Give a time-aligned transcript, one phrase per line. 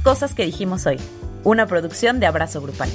[0.00, 0.98] Cosas que dijimos hoy,
[1.44, 2.88] una producción de Abrazo Grupal.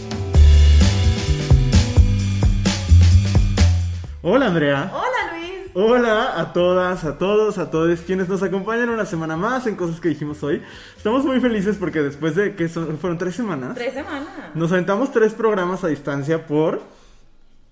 [4.22, 4.92] Hola Andrea.
[4.94, 5.52] Hola Luis.
[5.74, 10.02] Hola a todas, a todos, a todos quienes nos acompañan una semana más en Cosas
[10.02, 10.62] que dijimos hoy.
[10.98, 14.28] Estamos muy felices porque después de que son- fueron tres semanas, Tres semanas.
[14.54, 16.82] nos aventamos tres programas a distancia por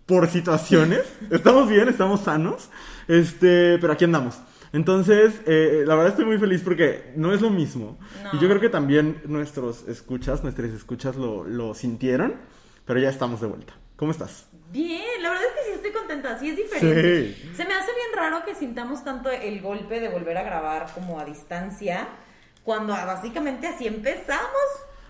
[0.06, 1.02] por situaciones.
[1.32, 2.70] Estamos bien, estamos sanos,
[3.10, 4.36] este, pero aquí andamos.
[4.76, 7.98] Entonces, eh, la verdad estoy muy feliz porque no es lo mismo.
[8.24, 8.32] No.
[8.34, 12.36] Y yo creo que también nuestros escuchas, nuestras escuchas lo, lo sintieron,
[12.84, 13.74] pero ya estamos de vuelta.
[13.96, 14.50] ¿Cómo estás?
[14.74, 17.36] Bien, la verdad es que sí estoy contenta, sí es diferente.
[17.36, 17.52] Sí.
[17.56, 21.22] Se me hace bien raro que sintamos tanto el golpe de volver a grabar como
[21.22, 22.10] a distancia,
[22.66, 24.50] cuando básicamente así empezamos.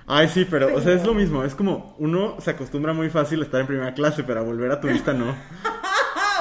[0.05, 1.43] Ay, sí, pero, o sea, es lo mismo.
[1.43, 4.71] Es como uno se acostumbra muy fácil a estar en primera clase, pero a volver
[4.71, 5.35] a turista no.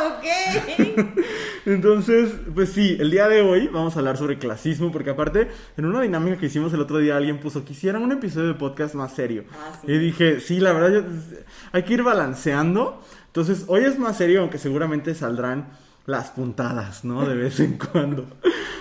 [0.05, 1.19] ¡Ah, ok!
[1.67, 5.85] Entonces, pues sí, el día de hoy vamos a hablar sobre clasismo, porque aparte, en
[5.87, 9.15] una dinámica que hicimos el otro día, alguien puso, quisiera un episodio de podcast más
[9.15, 9.45] serio.
[9.53, 9.91] Ah, sí.
[9.93, 11.05] Y dije, sí, la verdad, yo-
[11.73, 13.03] hay que ir balanceando.
[13.27, 15.69] Entonces, hoy es más serio, aunque seguramente saldrán
[16.07, 17.27] las puntadas, ¿no?
[17.27, 18.27] De vez en cuando.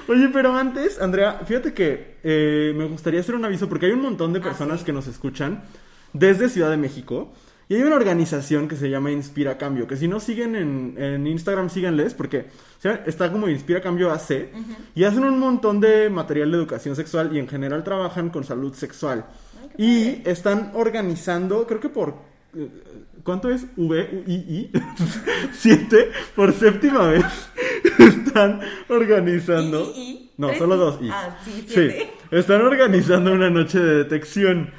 [0.10, 4.02] Oye, pero antes, Andrea, fíjate que eh, me gustaría hacer un aviso, porque hay un
[4.02, 4.86] montón de Ah, personas sí.
[4.86, 5.64] que nos escuchan
[6.12, 7.34] desde Ciudad de México.
[7.70, 11.28] Y hay una organización que se llama Inspira Cambio, que si no siguen en, en
[11.28, 12.48] Instagram, síganles, porque
[12.78, 14.50] o sea, está como Inspira Cambio AC,
[14.94, 18.74] y hacen un montón de material de educación sexual y en general trabajan con salud
[18.74, 19.26] sexual.
[19.78, 22.16] Y están organizando, creo que por...
[23.24, 23.66] ¿Cuánto es?
[23.78, 24.72] V, I, I,
[25.54, 27.26] 7 por séptima vez.
[28.00, 29.92] Están organizando...
[29.96, 30.24] I, I, I.
[30.38, 31.10] No, solo dos I.
[31.12, 32.12] Ah, sí, siete.
[32.32, 34.72] Están organizando una noche de detección.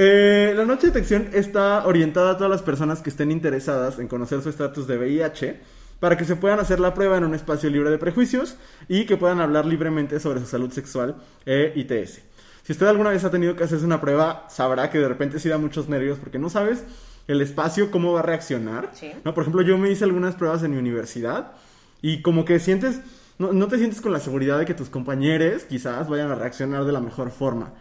[0.00, 4.06] Eh, la noche de detección está orientada a todas las personas que estén interesadas en
[4.06, 5.60] conocer su estatus de VIH
[5.98, 8.54] para que se puedan hacer la prueba en un espacio libre de prejuicios
[8.86, 12.20] y que puedan hablar libremente sobre su salud sexual e ITS.
[12.62, 15.48] Si usted alguna vez ha tenido que hacerse una prueba, sabrá que de repente sí
[15.48, 16.84] da muchos nervios porque no sabes
[17.26, 18.90] el espacio cómo va a reaccionar.
[18.92, 19.10] Sí.
[19.24, 19.34] ¿no?
[19.34, 21.54] Por ejemplo, yo me hice algunas pruebas en mi universidad
[22.02, 23.00] y como que sientes,
[23.38, 26.84] no, no te sientes con la seguridad de que tus compañeros quizás vayan a reaccionar
[26.84, 27.72] de la mejor forma,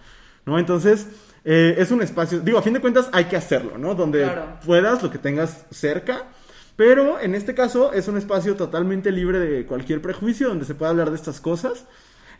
[0.48, 0.58] ¿no?
[0.58, 1.06] Entonces,
[1.50, 3.96] eh, es un espacio, digo, a fin de cuentas hay que hacerlo, ¿no?
[3.96, 4.60] Donde Claro.
[4.66, 6.26] puedas, lo que tengas cerca,
[6.76, 10.92] pero en este caso es un espacio totalmente libre de cualquier prejuicio donde se pueda
[10.92, 11.86] hablar de estas cosas.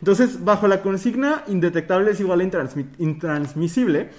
[0.00, 4.10] Entonces, bajo la consigna indetectable es igual a intransmi- intransmisible,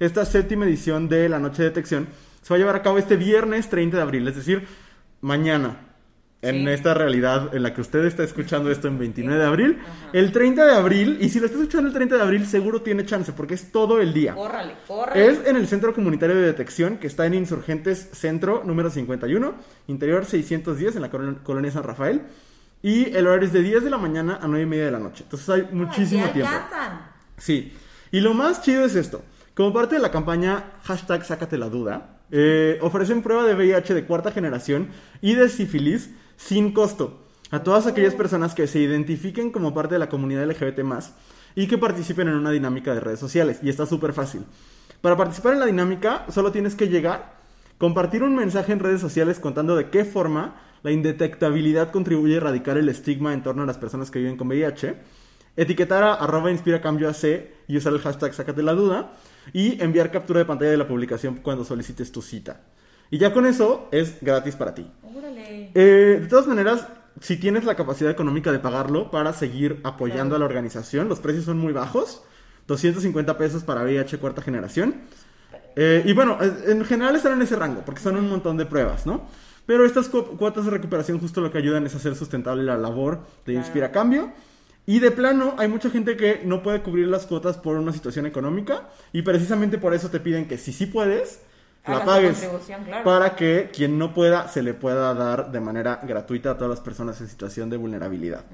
[0.00, 2.08] esta séptima edición de la Noche de Detección
[2.42, 4.66] se va a llevar a cabo este viernes 30 de abril, es decir,
[5.20, 5.87] mañana.
[6.40, 6.68] En Sí.
[6.68, 10.10] esta realidad en la que usted está escuchando esto en 29 de abril, Ajá.
[10.12, 13.04] el 30 de abril, y si lo está escuchando el 30 de abril, seguro tiene
[13.04, 14.34] chance, porque es todo el día.
[14.36, 15.26] Córrale, córrale.
[15.26, 19.54] Es en el Centro Comunitario de Detección, que está en Insurgentes Centro, número 51,
[19.88, 22.22] interior 610, en la colon- colonia San Rafael.
[22.82, 25.00] Y el horario es de 10 de la mañana a 9 y media de la
[25.00, 25.24] noche.
[25.24, 26.52] Entonces hay muchísimo Ay, tiempo.
[26.52, 27.00] alcanzan.
[27.36, 27.72] Sí.
[28.12, 29.24] Y lo más chido es esto.
[29.54, 34.04] Como parte de la campaña hashtag Sácate la duda, eh, ofrecen prueba de VIH de
[34.04, 34.90] cuarta generación
[35.20, 37.18] y de sífilis sin costo
[37.50, 40.80] a todas aquellas personas que se identifiquen como parte de la comunidad LGBT
[41.54, 43.58] y que participen en una dinámica de redes sociales.
[43.62, 44.44] Y está súper fácil.
[45.00, 47.34] Para participar en la dinámica, solo tienes que llegar,
[47.78, 52.78] compartir un mensaje en redes sociales contando de qué forma la indetectabilidad contribuye a erradicar
[52.78, 54.96] el estigma en torno a las personas que viven con VIH,
[55.56, 57.10] etiquetar a arroba inspira cambio
[57.66, 59.12] y usar el hashtag sácate la duda
[59.52, 62.60] y enviar captura de pantalla de la publicación cuando solicites tu cita.
[63.10, 64.86] Y ya con eso es gratis para ti.
[65.74, 66.86] Eh, de todas maneras,
[67.20, 70.36] si tienes la capacidad económica de pagarlo para seguir apoyando Claro.
[70.36, 72.22] a la organización, los precios son muy bajos.
[72.66, 74.94] 250 pesos para VIH cuarta generación.
[75.76, 79.06] Eh, y bueno, en general están en ese rango, porque son un montón de pruebas,
[79.06, 79.26] ¿no?
[79.64, 82.76] Pero estas cu- cuotas de recuperación justo lo que ayudan es a hacer sustentable la
[82.76, 83.58] labor de Claro.
[83.60, 84.32] Inspira Cambio.
[84.86, 88.24] Y de plano, hay mucha gente que no puede cubrir las cuotas por una situación
[88.26, 88.88] económica.
[89.12, 91.40] Y precisamente por eso te piden que si sí puedes,
[91.88, 92.48] la pagues.
[92.84, 93.04] claro.
[93.04, 96.80] Para que quien no pueda, se le pueda dar de manera gratuita a todas las
[96.80, 98.44] personas en situación de vulnerabilidad.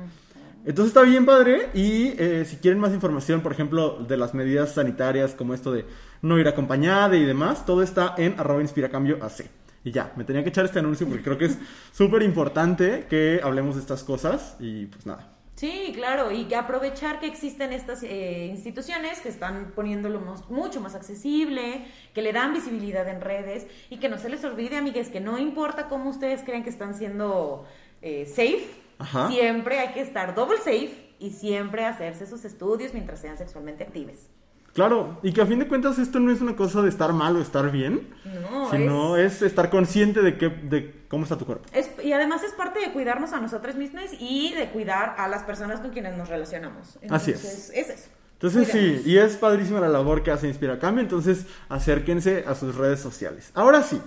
[0.65, 4.73] Entonces está bien padre y eh, si quieren más información, por ejemplo, de las medidas
[4.73, 5.85] sanitarias como esto de
[6.23, 9.45] no ir acompañada y demás, todo está en arroba inspiracambio AC.
[9.85, 11.59] Y ya, me tenía que echar este anuncio porque creo que es
[11.93, 15.34] súper importante que hablemos de estas cosas y pues nada.
[15.57, 20.81] Sí, claro, y que aprovechar que existen estas eh, instituciones que están poniéndolo mos- mucho
[20.81, 25.11] más accesible, que le dan visibilidad en redes y que no se les olvide, amigues,
[25.11, 27.67] que no importa cómo ustedes creen que están siendo
[28.03, 28.67] eh, safe,
[28.99, 29.29] Ajá.
[29.29, 34.29] siempre hay que estar double safe y siempre hacerse sus estudios mientras sean sexualmente actives.
[34.75, 37.37] Claro, y que a fin de cuentas esto no es una cosa de estar mal
[37.37, 38.09] o estar bien,
[38.51, 39.41] No, sino es...
[39.41, 41.65] estar consciente de, que, de cómo está tu cuerpo.
[41.73, 45.45] Es- y además es parte de cuidarnos a nosotras mismas y de cuidar a las
[45.45, 46.99] personas con quienes nos relacionamos.
[47.09, 47.37] Así es.
[47.45, 48.09] Entonces, es eso.
[48.33, 52.75] Entonces sí, y es padrísima la labor que hace Inspira Cambio, entonces acérquense a sus
[52.75, 53.51] redes sociales.
[53.55, 54.03] Ahora sí,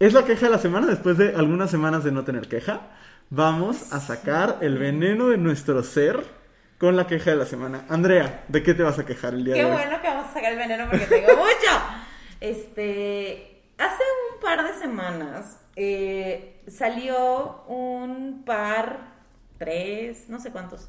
[0.00, 2.88] es la queja de la semana, después de algunas semanas de no tener queja,
[3.30, 6.24] vamos a sacar el veneno de nuestro ser
[6.78, 7.84] con la queja de la semana.
[7.88, 9.72] Andrea, ¿de qué te vas a quejar el día Qué de hoy?
[9.72, 11.82] bueno que vamos a sacar el veneno porque tengo mucho.
[12.40, 14.02] Este, hace
[14.34, 19.00] un par de semanas eh, salió un par,
[19.58, 20.88] tres, no sé cuántos,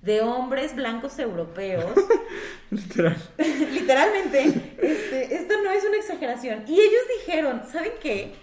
[0.00, 1.92] de hombres blancos europeos.
[2.70, 3.16] Literal.
[3.38, 6.64] Literalmente, este, esto no es una exageración.
[6.66, 8.34] Y ellos dijeron, ¿saben qué?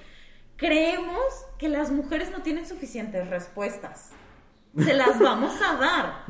[0.57, 4.11] Creemos que las mujeres no tienen suficientes respuestas.
[4.77, 6.23] Se las vamos a dar.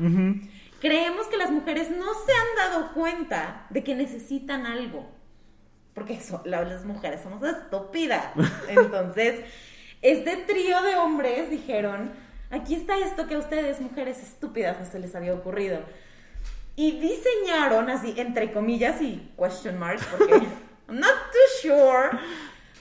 [0.80, 5.10] Creemos que las mujeres no se han dado cuenta de que necesitan algo.
[5.94, 8.26] Porque eso, la- las mujeres somos estúpidas.
[8.68, 9.40] Entonces,
[10.02, 12.10] este trío de hombres dijeron,
[12.50, 15.80] aquí está esto que a ustedes, mujeres estúpidas, no se les había ocurrido.
[16.76, 20.44] Y diseñaron así, entre comillas y question marks, porque I'm
[21.00, 22.10] not too sure.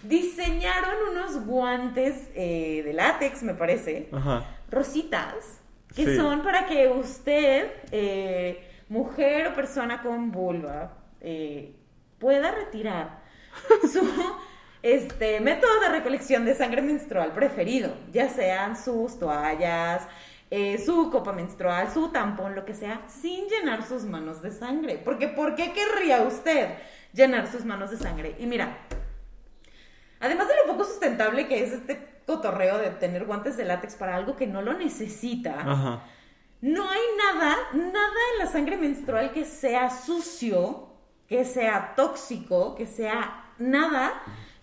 [0.04, 4.46] Diseñaron unos guantes eh, de látex, me parece, Ajá.
[4.70, 5.62] Rositas,
[5.96, 6.18] que Sí.
[6.18, 11.76] son para que usted, eh, mujer o persona con vulva, eh,
[12.20, 13.22] pueda retirar
[13.92, 14.02] su
[14.84, 20.08] este, método de recolección de sangre menstrual preferido, ya sean sus toallas,
[20.52, 25.02] eh, su copa menstrual, su tampón, lo que sea, sin llenar sus manos de sangre.
[25.04, 26.70] Porque ¿por qué querría usted
[27.14, 28.36] llenar sus manos de sangre?
[28.40, 28.78] Y mira,
[30.20, 31.96] Además de lo poco sustentable que es este
[32.26, 36.04] cotorreo de tener guantes de látex para algo que no lo necesita, Ajá.
[36.62, 40.90] no hay nada, nada en la sangre menstrual que sea sucio,
[41.28, 44.14] que sea tóxico, que sea nada,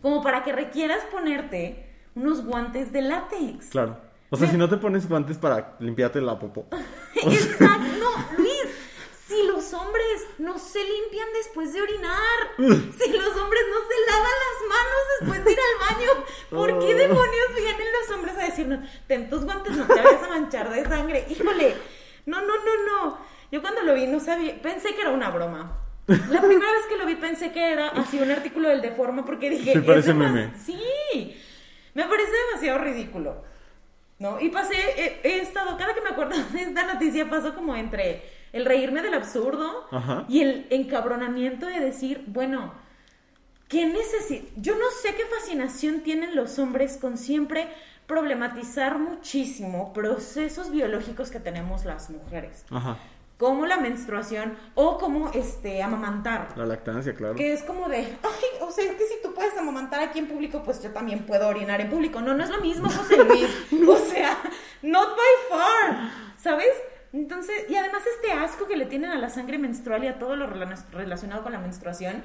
[0.00, 3.69] como para que requieras ponerte unos guantes de látex.
[3.69, 3.97] Claro.
[4.31, 6.67] O sea, si no te pones guantes para limpiarte la popó.
[7.23, 7.81] Exacto,
[9.62, 14.69] los hombres no se limpian después de orinar, si los hombres no se lavan las
[14.69, 16.11] manos después de ir al baño,
[16.50, 16.99] ¿por qué Oh.
[16.99, 20.85] demonios vienen los hombres a decirnos, ten tus guantes, no te vayas a manchar de
[20.85, 21.26] sangre?
[21.29, 21.76] Híjole,
[22.26, 23.19] no, no, no, no.
[23.50, 25.79] Yo cuando lo vi no sabía, pensé que era una broma.
[26.06, 29.50] La primera vez que lo vi pensé que era así un artículo del Deforma porque
[29.50, 30.53] dije, Sí, parece meme.
[30.64, 31.41] Sí,
[31.94, 33.44] me parece demasiado ridículo.
[34.19, 34.41] ¿no?
[34.41, 38.42] Y pasé, he, he estado, cada que me acuerdo de esta noticia, paso como entre
[38.52, 40.25] el reírme del absurdo Ajá.
[40.28, 42.72] y el encabronamiento de decir, bueno,
[43.69, 44.46] ¿qué necesito?
[44.56, 47.69] Yo no sé qué fascinación tienen los hombres con siempre
[48.06, 52.99] problematizar muchísimo procesos biológicos que tenemos las mujeres, Ajá.
[53.38, 56.49] como la menstruación o como este amamantar.
[56.56, 57.37] La lactancia, claro.
[57.37, 60.26] Que es como de, ay, o sea, es que si tú puedes amamantar aquí en
[60.26, 62.20] público, pues yo también puedo orinar en público.
[62.20, 63.49] No, no es lo mismo, José Luis.
[63.88, 64.37] O sea,
[64.82, 66.69] not by far, ¿sabes?
[67.12, 70.35] Entonces, y además este asco que le tienen a la sangre menstrual y a todo
[70.37, 72.23] lo rela- relacionado con la menstruación,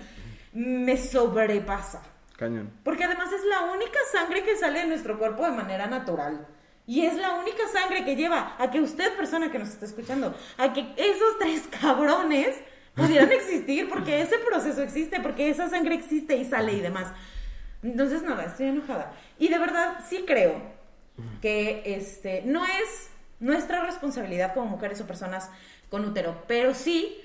[0.53, 2.01] me sobrepasa.
[2.37, 2.71] Cañón.
[2.83, 6.47] Porque además es la única sangre que sale de nuestro cuerpo de manera natural.
[6.85, 10.33] Y es la única sangre que lleva a que usted, persona que nos está escuchando,
[10.57, 12.55] a que esos tres cabrones
[12.95, 17.11] pudieran existir, porque ese proceso existe, porque esa sangre existe y sale y demás.
[17.83, 19.11] Entonces, nada, estoy enojada.
[19.37, 20.61] Y de verdad, sí creo
[21.41, 25.49] que este, no es nuestra responsabilidad como mujeres o personas
[25.89, 27.19] con útero, pero sí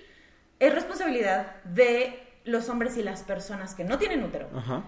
[0.58, 4.82] es responsabilidad de los hombres y las personas que no tienen útero Ajá.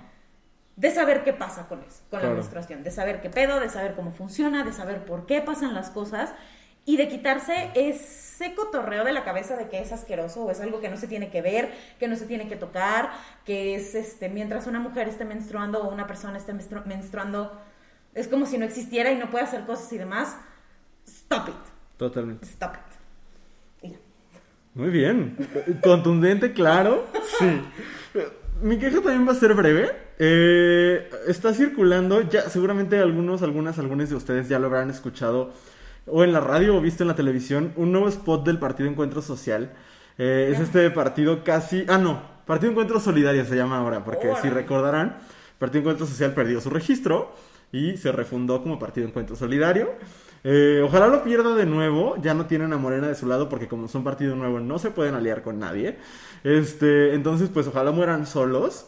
[0.77, 2.29] de saber qué pasa con eso, con Claro.
[2.29, 5.75] la menstruación, de saber qué pedo, de saber cómo funciona, de saber por qué pasan
[5.75, 6.33] las cosas
[6.85, 10.81] y de quitarse ese cotorreo de la cabeza de que es asqueroso o es algo
[10.81, 13.11] que no se tiene que ver, que no se tiene que tocar,
[13.47, 17.59] que es este mientras una mujer esté menstruando o una persona esté menstru- menstruando
[18.15, 20.37] es como si no existiera y no puede hacer cosas y demás.
[21.27, 21.55] Stop it.
[21.97, 22.47] Totalmente.
[22.47, 23.91] Stop it.
[23.91, 23.99] Ya.
[24.75, 25.37] Muy bien.
[25.83, 27.07] Contundente, claro.
[27.39, 27.63] Sí.
[28.63, 29.91] Mi queja también va a ser breve.
[30.19, 35.53] Eh, está circulando, ya seguramente algunos, algunas, algunos de ustedes ya lo habrán escuchado
[36.07, 39.23] o en la radio o visto en la televisión, un nuevo spot del Partido Encuentro
[39.23, 39.73] Social.
[40.19, 41.85] Eh, es este partido casi...
[41.89, 42.23] Ah, no.
[42.47, 45.17] Partido Encuentro Solidario se llama ahora, porque si recordarán,
[45.59, 47.35] Partido Encuentro Social perdió su registro
[47.73, 49.95] y se refundó como Partido Encuentro Solidario.
[50.45, 52.17] Eh, ojalá lo pierda de nuevo.
[52.23, 54.91] Ya no tienen a Morena de su lado porque como son partido nuevo no se
[54.91, 55.97] pueden aliar con nadie.
[56.45, 58.87] Este, entonces pues ojalá mueran solos.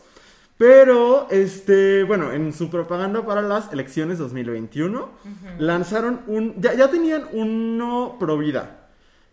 [0.59, 5.11] Pero, este, bueno, en su propaganda para las elecciones 2021
[5.59, 8.83] lanzaron un, ya, ya tenían uno pro vida.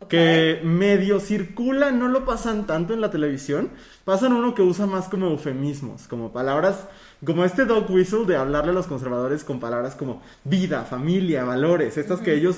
[0.09, 3.69] Que medio circula, no lo pasan tanto en la televisión.
[4.03, 6.87] Pasan uno que usa más como eufemismos, como palabras,
[7.25, 11.97] como este dog whistle de hablarle a los conservadores con palabras como vida, familia, valores,
[11.97, 12.57] estas que ellos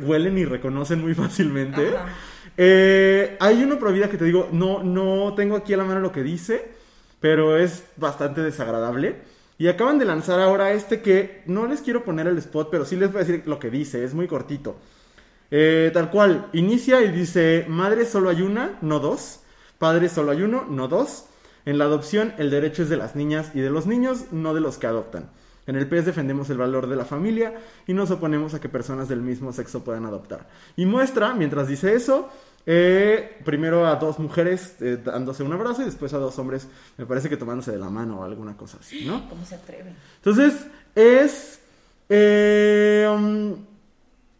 [0.00, 1.94] huelen y reconocen muy fácilmente.
[2.56, 6.00] Eh, hay uno pro vida que te digo, no, no tengo aquí a la mano
[6.00, 6.68] lo que dice,
[7.20, 9.16] pero es bastante desagradable.
[9.58, 12.96] Y acaban de lanzar ahora este que no les quiero poner el spot, pero sí
[12.96, 14.76] les voy a decir lo que dice, es muy cortito.
[15.50, 19.40] Eh, tal cual, inicia y dice, madre solo hay una, no dos.
[19.78, 21.26] Padre solo hay uno, no dos.
[21.66, 24.60] En la adopción el derecho es de las niñas y de los niños, no de
[24.60, 25.28] los que adoptan.
[25.66, 27.54] En el PES defendemos el valor de la familia
[27.86, 30.48] y nos oponemos a que personas del mismo sexo puedan adoptar.
[30.76, 32.30] Y muestra, mientras dice eso,
[32.64, 37.04] eh, primero a dos mujeres eh, dándose un abrazo y después a dos hombres, me
[37.04, 39.28] parece que tomándose de la mano o alguna cosa así, ¿no?
[39.28, 39.92] ¿Cómo se atreve?
[40.16, 41.60] Entonces, es
[42.08, 43.56] eh, um,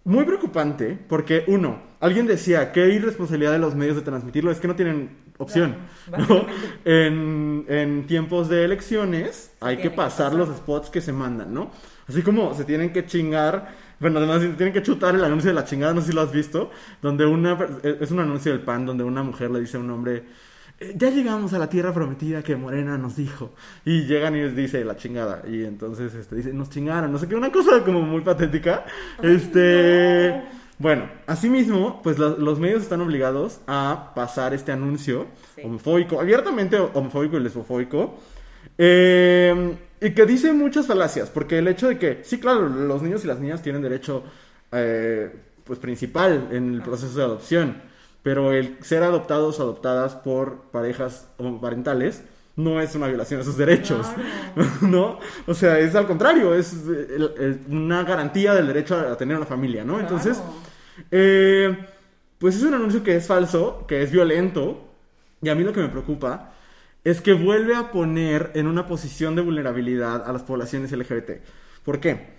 [0.05, 4.69] muy preocupante porque, uno, alguien decía que irresponsabilidad de los medios de transmitirlo es que
[4.69, 5.77] no tienen opción.
[6.17, 6.47] ¿no?
[6.85, 11.71] En, en tiempos de elecciones hay que pasar los spots que se mandan, ¿no?
[12.09, 15.55] Así como se tienen que chingar, bueno, además se tienen que chutar el anuncio de
[15.55, 16.71] la chingada, no sé si lo has visto,
[17.03, 20.25] donde una, es un anuncio del PAN donde una mujer le dice a un hombre,
[20.79, 23.55] "Eh, ya llegamos a la tierra prometida que Morena nos dijo.
[23.85, 25.43] Y llegan y les dice la chingada.
[25.49, 28.85] Y entonces este, dice, nos chingaron, no sé qué, una cosa como muy patética.
[29.23, 30.29] este.
[30.31, 30.66] no.
[30.79, 35.63] Bueno, asimismo, pues lo- los medios están obligados a pasar este anuncio Sí.
[35.65, 38.15] homofóbico, abiertamente homofóbico y lesbofóbico,
[38.77, 43.25] eh, y que dice muchas falacias, porque el hecho de que, sí, claro, los niños
[43.25, 44.23] y las niñas tienen derecho,
[44.73, 47.83] eh, pues principal en el proceso de adopción,
[48.23, 52.23] pero el ser adoptados o adoptadas por parejas homoparentales
[52.57, 54.07] no es una violación de sus derechos,
[54.81, 55.19] ¿no?
[55.47, 59.47] O sea, es al contrario, es el- el- una garantía del derecho a tener una
[59.47, 60.01] familia, ¿no?
[60.01, 60.43] Entonces,
[61.11, 61.77] eh,
[62.39, 64.89] pues es un anuncio que es falso, que es violento,
[65.43, 66.53] y a mí lo que me preocupa
[67.05, 71.41] es que vuelve a poner en una posición de vulnerabilidad a las poblaciones LGBT.
[71.85, 72.35] ¿Por qué?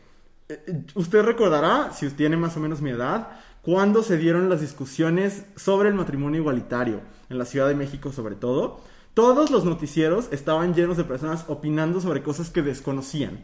[0.50, 3.30] Eh, Usted recordará, si usted tiene más o menos mi edad,
[3.62, 8.36] cuando se dieron las discusiones sobre el matrimonio igualitario, en la Ciudad de México sobre
[8.36, 8.82] todo.
[9.18, 13.40] Todos los noticieros estaban llenos de personas opinando sobre cosas que desconocían,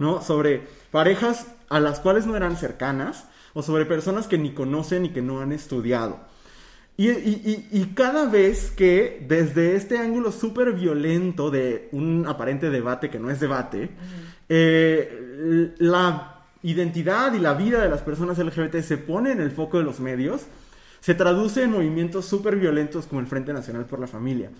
[0.00, 0.20] ¿no?
[0.20, 5.10] Sobre parejas a las cuales no eran cercanas o sobre personas que ni conocen y
[5.10, 6.18] que no han estudiado.
[6.96, 12.68] Y, y- y- y cada vez que desde este ángulo súper violento de un aparente
[12.70, 13.90] debate que no es debate,
[14.48, 19.78] eh, la identidad y la vida de las personas LGBT se pone en el foco
[19.78, 20.42] de los medios,
[21.00, 24.50] se traduce en movimientos súper violentos como el Frente Nacional por la Familia.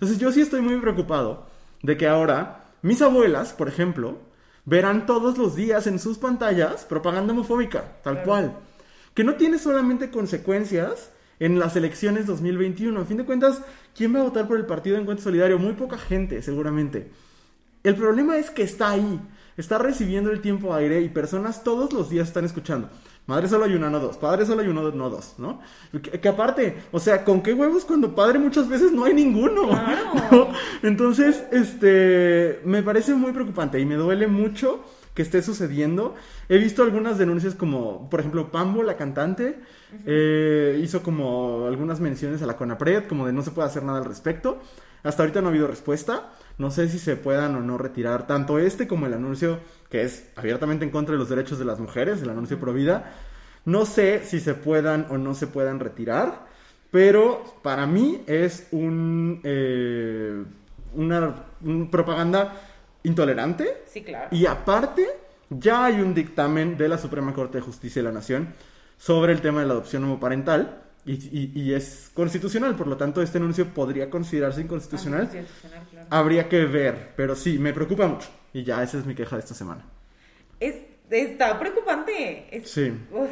[0.00, 1.46] Entonces yo sí estoy muy preocupado
[1.82, 4.16] de que ahora mis abuelas, por ejemplo,
[4.64, 8.26] verán todos los días en sus pantallas propaganda homofóbica, tal Claro.
[8.26, 8.56] cual
[9.12, 13.00] que no tiene solamente consecuencias en las elecciones 2021.
[13.00, 13.60] A fin de cuentas,
[13.94, 15.58] ¿quién va a votar por el Partido de Encuentro Solidario?
[15.58, 17.10] Muy poca gente, seguramente.
[17.82, 19.20] El problema es que está ahí,
[19.56, 22.88] está recibiendo el tiempo aire y personas todos los días están escuchando.
[23.30, 24.16] Madre solo hay una, no dos.
[24.16, 25.60] Padre solo hay uno, no dos, ¿no?
[25.92, 29.68] Que, que aparte, o sea, ¿con qué huevos cuando padre muchas veces no hay ninguno?
[29.68, 30.14] Claro.
[30.32, 30.48] ¿no?
[30.82, 34.84] Entonces, este, me parece muy preocupante y me duele mucho
[35.14, 36.16] que esté sucediendo.
[36.48, 39.60] He visto algunas denuncias como, por ejemplo, Pambo, la cantante,
[40.06, 43.98] eh, hizo como algunas menciones a la CONAPRED, como de no se puede hacer nada
[43.98, 44.58] al respecto.
[45.04, 46.32] Hasta ahorita no ha habido respuesta.
[46.58, 50.28] No sé si se puedan o no retirar tanto este como el anuncio que es
[50.36, 53.12] abiertamente en contra de los derechos de las mujeres, el anuncio pro vida.
[53.64, 56.46] No sé si se puedan o no se puedan retirar,
[56.90, 60.42] pero para mí es un, eh,
[60.94, 62.54] una un propaganda
[63.02, 64.28] intolerante Sí, claro.
[64.30, 65.06] y aparte,
[65.50, 68.54] ya hay un dictamen de la Suprema Corte de Justicia de la Nación
[68.96, 73.22] sobre el tema de la adopción homoparental y, y- y es constitucional, por lo tanto
[73.22, 75.22] este anuncio podría considerarse inconstitucional.
[75.22, 76.06] Anticonstitucional, claro.
[76.10, 78.28] Habría que ver, pero sí, me preocupa mucho.
[78.52, 79.84] Y ya, esa es mi queja de esta semana.
[80.58, 80.76] Es,
[81.10, 82.48] está preocupante.
[82.56, 82.92] Es- Sí.
[83.12, 83.28] Uf.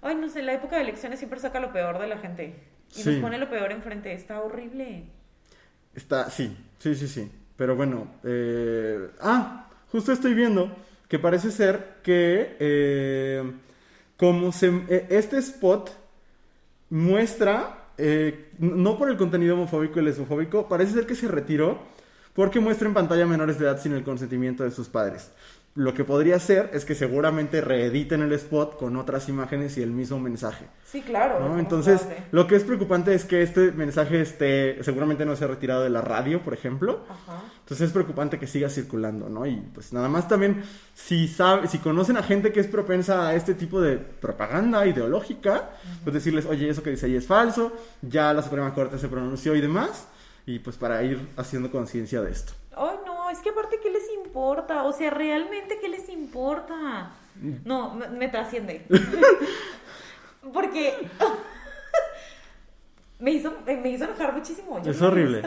[0.00, 2.54] Ay, no sé, la época de elecciones siempre saca lo peor de la gente.
[2.96, 3.10] Y Sí.
[3.10, 4.12] nos pone lo peor enfrente.
[4.12, 5.04] Está horrible.
[5.94, 7.30] Está, sí, sí, sí, sí.
[7.56, 10.74] Pero bueno, eh, ah, justo estoy viendo
[11.08, 13.52] que parece ser que eh,
[14.16, 15.90] como se, eh, este spot
[16.90, 21.78] muestra, eh, no por el contenido homofóbico y lesbofóbico, parece ser que se retiró
[22.34, 25.30] porque muestra en pantalla menores de edad sin el consentimiento de sus padres.
[25.74, 29.90] Lo que podría ser es que seguramente reediten el spot con otras imágenes y el
[29.90, 30.66] mismo mensaje.
[30.84, 31.58] Sí, claro.
[31.58, 35.82] Entonces, lo que es preocupante es que este mensaje esté, seguramente no se ha retirado
[35.82, 37.06] de la radio, por ejemplo.
[37.08, 37.42] Ajá.
[37.60, 39.46] Entonces es preocupante que siga circulando, ¿no?
[39.46, 40.62] Y pues nada más también,
[40.94, 45.70] si sabe, si conocen a gente que es propensa a este tipo de propaganda ideológica,
[46.04, 47.72] pues decirles, oye, eso que dice ahí es falso,
[48.02, 50.06] ya la Suprema Corte se pronunció y demás,
[50.46, 52.52] y pues para ir haciendo conciencia de esto.
[52.76, 54.84] Ay, no, es que aparte, ¿qué les importa?
[54.84, 57.12] O sea, realmente, ¿qué les importa?
[57.64, 58.86] No, me, me trasciende.
[60.52, 61.08] Porque
[63.18, 64.82] me hizo, me hizo enojar muchísimo.
[64.82, 65.42] Yo Es no horrible.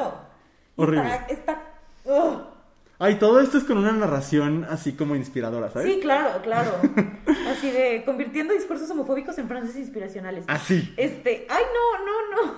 [0.75, 1.13] Horrible.
[1.13, 1.63] Está, está-
[2.05, 2.41] ugh.
[2.97, 5.93] Ay, todo esto es con una narración así como inspiradora, ¿sabes?
[5.93, 6.71] Sí, claro, claro.
[7.49, 10.45] Así de convirtiendo discursos homofóbicos en frases inspiracionales.
[10.47, 10.93] Así.
[10.95, 12.53] Este, ay, no, no, no.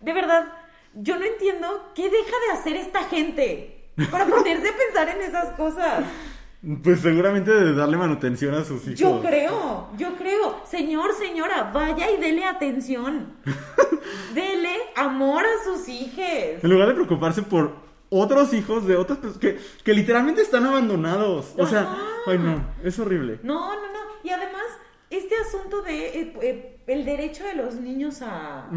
[0.00, 0.50] De verdad,
[0.94, 5.54] yo no entiendo qué deja de hacer esta gente para ponerse a pensar en esas
[5.56, 6.04] cosas.
[6.82, 8.98] Pues seguramente de darle manutención a sus hijos.
[8.98, 10.60] Yo creo, yo creo.
[10.66, 13.34] Señor, señora, vaya y dele atención.
[14.34, 16.62] Dele amor a sus hijos.
[16.62, 17.74] En lugar de preocuparse por
[18.10, 21.54] otros hijos de otras personas que, que literalmente están abandonados.
[21.56, 21.98] O sea, Ajá.
[22.26, 23.38] ay no, es horrible.
[23.42, 24.00] No, no, no.
[24.22, 24.64] Y además,
[25.08, 28.68] este asunto de eh, eh, el derecho de los niños a,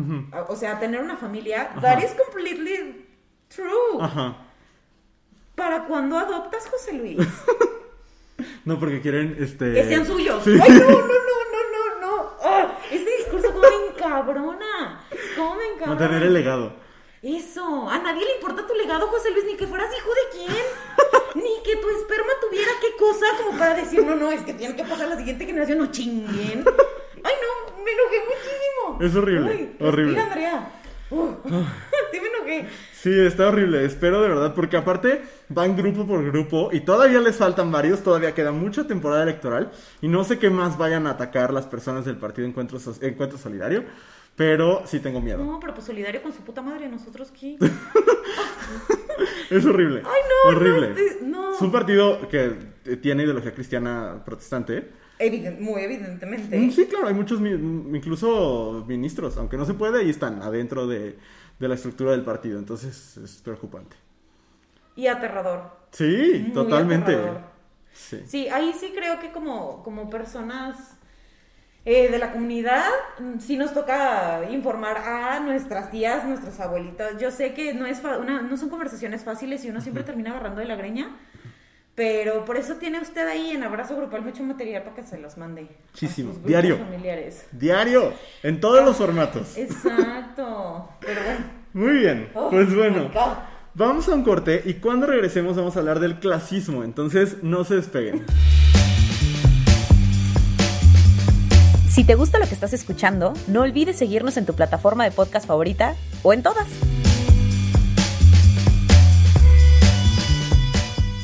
[0.48, 1.82] o sea, a tener una familia, Ajá.
[1.82, 3.05] that is completely
[3.48, 4.00] true.
[4.00, 4.38] Ajá.
[5.55, 7.17] ¿Para cuándo adoptas, José Luis?
[8.65, 9.74] No, porque quieren, este...
[9.74, 10.43] Que sean suyos.
[10.43, 10.51] Sí.
[10.51, 11.01] Ay, no, no, no,
[11.51, 12.29] no, no, no.
[12.41, 15.01] Ah, este discurso cómo me encabrona.
[15.38, 16.00] ¿Cómo me encabrona?
[16.00, 16.74] Mantener el legado.
[17.22, 20.65] Eso, a nadie le importa tu legado, José Luis, ni que fueras hijo de quién,
[21.36, 24.75] ni que tu esperma tuviera qué cosa como para decir, no, no, es que tiene
[24.75, 26.65] que pasar la siguiente generación, no chinguen.
[27.23, 28.99] Ay, no, me enojé muchísimo.
[29.01, 30.11] Es horrible, Ay, horrible.
[30.13, 30.69] Mira, Andrea.
[31.09, 31.27] Uh,
[32.11, 32.67] sí me enojé.
[32.93, 33.85] Sí, está horrible.
[33.85, 38.01] Espero de verdad, porque aparte van grupo por grupo y todavía les faltan varios.
[38.01, 42.05] Todavía queda mucha temporada electoral y no sé qué más vayan a atacar las personas
[42.05, 43.83] del partido Encuentro, So- Encuentro Solidario,
[44.35, 45.43] pero sí tengo miedo.
[45.43, 47.57] No, pero pues solidario con su puta madre, nosotros qué.
[49.49, 50.01] Es horrible.
[50.05, 50.93] Ay, no, no, horrible.
[50.95, 51.53] este- no.
[51.55, 52.55] Es un partido que
[53.01, 54.89] tiene ideología cristiana protestante.
[55.20, 56.58] Evident- muy evidentemente.
[56.58, 57.51] Mm, Sí, claro, hay muchos, mi-
[57.98, 61.17] incluso ministros, aunque no se puede, y están adentro de,
[61.60, 62.60] de la estructura del partido.
[62.60, 63.96] Entonces es preocupante.
[64.96, 65.72] Y aterrador.
[65.91, 67.12] Sí, Muy totalmente.
[67.13, 67.41] aterrador.
[67.93, 68.22] Sí.
[68.25, 70.98] Sí, ahí sí creo que como, como personas
[71.86, 72.86] eh, de la comunidad,
[73.20, 77.20] mm, sí nos toca informar a nuestras tías, nuestras abuelitas.
[77.20, 80.32] Yo sé que no, es fa- una, no son conversaciones fáciles y uno siempre termina
[80.32, 81.10] agarrando de la greña,
[81.95, 85.38] pero por eso tiene usted ahí en Abrazo Grupal mucho material para que se los
[85.38, 85.62] mande.
[85.62, 86.34] a Muchísimo.
[86.43, 86.77] Diario.
[86.77, 87.45] familiares.
[87.51, 89.58] Diario, en todos los formatos.
[89.58, 90.89] Exacto.
[91.01, 91.45] Pero bueno.
[91.73, 93.10] Muy bien, Oh, pues bueno.
[93.75, 97.75] Vamos a un corte y cuando regresemos vamos a hablar del clasismo, entonces no se
[97.75, 98.23] despeguen.
[101.89, 105.45] Si te gusta lo que estás escuchando, no olvides seguirnos en tu plataforma de podcast
[105.47, 106.67] favorita o en todas.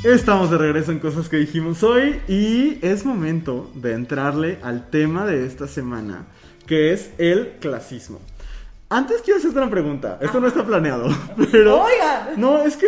[0.04, 5.26] Estamos de regreso en cosas que dijimos hoy y es momento de entrarle al tema
[5.26, 6.26] de esta semana,
[6.66, 8.22] que es el clasismo.
[8.88, 11.10] Antes quiero hacerte una pregunta, esto no está planeado,
[11.52, 11.84] pero...
[11.84, 12.30] Oiga.
[12.38, 12.88] No, es que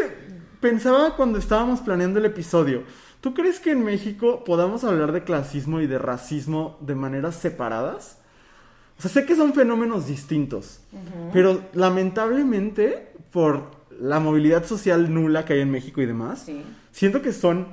[0.62, 2.84] pensaba cuando estábamos planeando el episodio,
[3.20, 8.20] ¿tú crees que en México podamos hablar de clasismo y de racismo de maneras separadas?
[8.98, 10.80] O sea, sé que son fenómenos distintos,
[11.34, 16.64] pero lamentablemente por la movilidad social nula que hay en México y demás, Sí.
[16.92, 17.68] siento que son,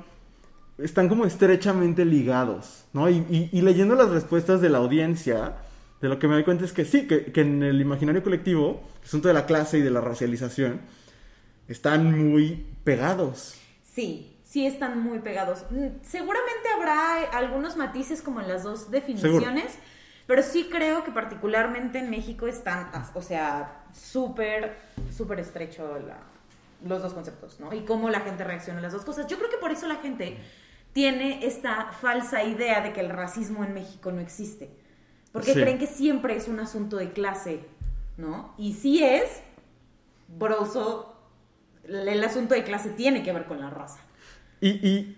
[0.77, 3.09] están como estrechamente ligados, ¿no?
[3.09, 5.55] Y, y- y leyendo las respuestas de la audiencia,
[6.01, 8.81] de lo que me doy cuenta es que sí, que, que en el imaginario colectivo,
[9.01, 10.81] el asunto de la clase y de la racialización,
[11.67, 13.55] están muy pegados.
[13.83, 15.65] Sí, sí están muy pegados.
[15.69, 19.77] Mm, Seguramente habrá algunos matices como en las dos definiciones,
[20.27, 24.77] pero sí creo que particularmente en México están, o sea, súper,
[25.15, 26.19] súper estrecho la-
[26.87, 27.73] los dos conceptos, ¿no?
[27.73, 29.27] Y cómo la gente reacciona a las dos cosas.
[29.27, 30.37] Yo creo que por eso la gente
[30.93, 34.69] tiene esta falsa idea de que el racismo en México no existe.
[35.31, 35.59] Porque Sí.
[35.61, 37.59] creen que siempre es un asunto de clase,
[38.17, 38.53] ¿no?
[38.57, 39.41] Y sí es,
[40.39, 41.15] pero also
[41.83, 43.99] el asunto de clase tiene que ver con la raza.
[44.61, 45.17] Y, y,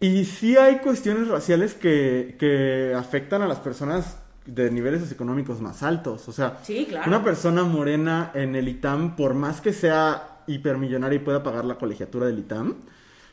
[0.00, 5.82] y sí hay cuestiones raciales que, que afectan a las personas de niveles socioeconómicos más
[5.82, 6.28] altos.
[6.28, 7.08] O sea, Sí, claro.
[7.08, 11.76] una persona morena en el ITAM, por más que sea hipermillonaria y pueda pagar la
[11.76, 12.74] colegiatura del ITAM,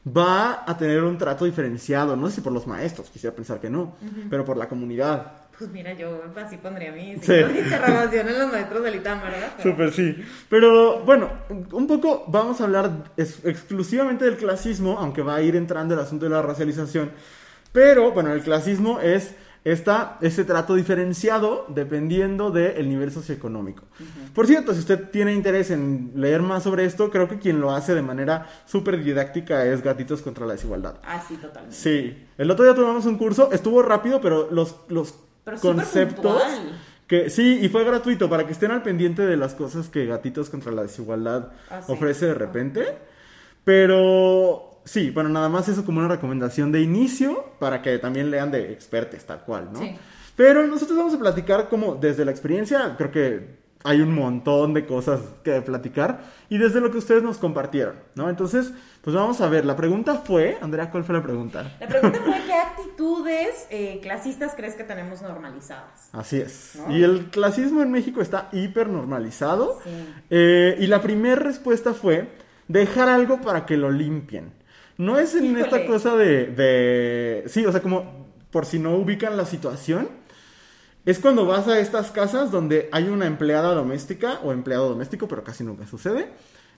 [0.06, 2.16] va a tener un trato diferenciado.
[2.16, 3.96] No sé si por los maestros, quisiera pensar que no,
[4.30, 5.32] pero por la comunidad.
[5.58, 7.34] Pues mira, yo así pondría mi Sí.
[7.34, 9.54] interrogación en los maestros del ITAM, ¿verdad?
[9.58, 10.16] Pero- Súper sí.
[10.50, 11.30] Pero bueno,
[11.72, 12.92] un poco vamos a hablar
[13.44, 17.12] exclusivamente del clasismo, aunque va a ir entrando el asunto de la racialización.
[17.72, 19.34] Pero bueno, el clasismo es
[19.72, 23.84] esta, ese trato diferenciado dependiendo del nivel socioeconómico.
[24.34, 27.72] Por cierto, si usted tiene interés en leer más sobre esto, creo que quien lo
[27.72, 30.96] hace de manera súper didáctica es Gatitos contra la Desigualdad.
[31.04, 31.76] Ah, sí, totalmente.
[31.76, 36.42] Sí, el otro día tomamos un curso, estuvo rápido, pero los, los Pero conceptos...
[37.08, 40.50] Que, sí, y fue gratuito para que estén al pendiente de las cosas que Gatitos
[40.50, 41.90] contra la Desigualdad Ah, sí.
[41.94, 42.84] ofrece de repente.
[43.64, 48.50] Pero sí, bueno, nada más eso como una recomendación de inicio para que también lean
[48.50, 49.80] de expertos tal cual, ¿no?
[49.80, 49.96] Sí.
[50.36, 54.86] Pero nosotros vamos a platicar como desde la experiencia, creo que hay un montón de
[54.86, 56.20] cosas que platicar
[56.50, 58.30] y desde lo que ustedes nos compartieron, ¿no?
[58.30, 58.72] Entonces,
[59.02, 61.72] pues vamos a ver, la pregunta fue, Andrea, ¿cuál fue la pregunta?
[61.80, 66.10] La pregunta fue qué actitudes eh, clasistas crees que tenemos normalizadas.
[66.12, 66.74] Así es.
[66.76, 66.96] ¿No?
[66.96, 69.80] Y el clasismo en México está hiper normalizado.
[69.84, 69.90] Sí.
[70.30, 72.28] Eh, y la primera respuesta fue
[72.68, 74.57] dejar algo para que lo limpien.
[74.98, 75.62] No es en Híjole.
[75.62, 77.44] esta cosa de, de...
[77.48, 80.10] Sí, o sea, como por si no ubican la situación.
[81.06, 85.44] Es cuando vas a estas casas donde hay una empleada doméstica o empleado doméstico, pero
[85.44, 86.30] casi nunca sucede.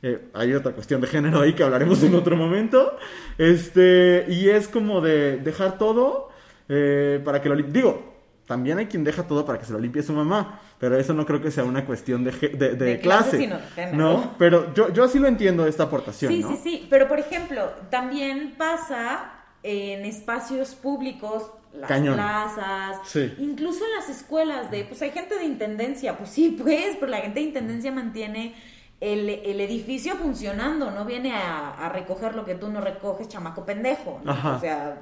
[0.01, 2.95] Eh, hay otra cuestión de género ahí que hablaremos en otro momento.
[3.37, 6.29] Este, y es como de dejar todo
[6.67, 7.55] eh, para que lo.
[7.55, 8.18] Digo,
[8.49, 11.23] también hay quien deja todo para que se lo limpie su mamá, pero eso no
[11.23, 13.37] creo que sea una cuestión de, de- de De clase.
[13.37, 13.95] clase, sino de.
[13.95, 16.49] No, pero yo, yo así lo entiendo esta aportación, Sí, ¿no?
[16.49, 16.87] sí, sí.
[16.89, 19.31] Pero por ejemplo, también pasa
[19.61, 22.15] en espacios públicos, las Cañón.
[22.15, 23.31] plazas, Sí.
[23.37, 27.17] incluso en las escuelas de, pues hay gente de intendencia, pues sí, pues, pero la
[27.19, 28.55] gente de intendencia mantiene
[28.99, 33.63] el, el edificio funcionando, no viene a, a recoger lo que tú no recoges, chamaco
[33.63, 34.19] pendejo.
[34.23, 34.31] ¿no?
[34.31, 34.55] Ajá.
[34.55, 35.01] O sea,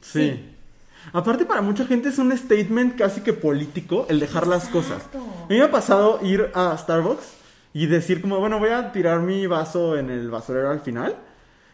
[0.00, 0.52] Sí.
[1.12, 5.08] Aparte para mucha gente es un statement casi que político el dejar las cosas.
[5.14, 7.34] A mí me ha pasado ir a Starbucks
[7.72, 11.16] y decir como, bueno, voy a tirar mi vaso en el basurero al final.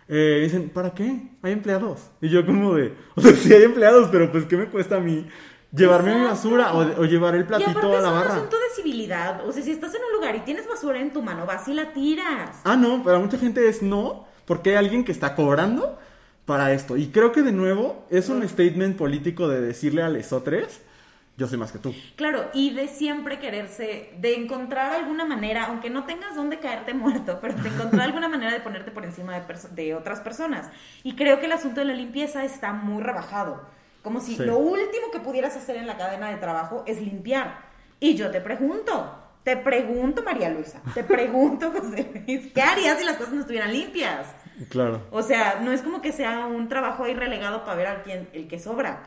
[0.08, 1.30] Eh, dicen, ¿para qué?
[1.42, 2.00] Hay empleados.
[2.20, 5.00] Y yo como de, o sea, sí hay empleados, pero pues ¿qué me cuesta a
[5.00, 5.26] mí
[5.74, 8.34] llevarme mi basura o, o llevar el y platito a es la un barra?
[8.34, 9.46] asunto de civilidad.
[9.48, 11.74] O sea, si estás en un lugar y tienes basura en tu mano, vas y
[11.74, 12.60] la tiras.
[12.64, 15.98] Ah, no, para mucha gente es no, porque hay alguien que está cobrando
[16.46, 16.96] para esto.
[16.96, 20.80] Y creo que de nuevo es un statement político de decirle a lesotres,
[21.36, 21.94] yo soy más que tú.
[22.16, 27.38] Claro, y de siempre quererse, de encontrar alguna manera, aunque no tengas dónde caerte muerto,
[27.40, 30.68] pero de encontrar alguna manera de ponerte por encima de, otras personas.
[31.02, 33.62] Y creo que el asunto de la limpieza está muy rebajado.
[34.02, 34.44] Como si Sí.
[34.44, 37.60] lo último que pudieras hacer en la cadena de trabajo es limpiar.
[37.98, 43.04] Y yo te pregunto, te pregunto María Luisa, te pregunto José Luis, ¿qué harías si
[43.04, 44.26] las cosas no estuvieran limpias?
[44.68, 45.02] Claro.
[45.10, 48.28] O sea, no es como que sea un trabajo ahí relegado para ver al quien,
[48.32, 49.02] el que sobra.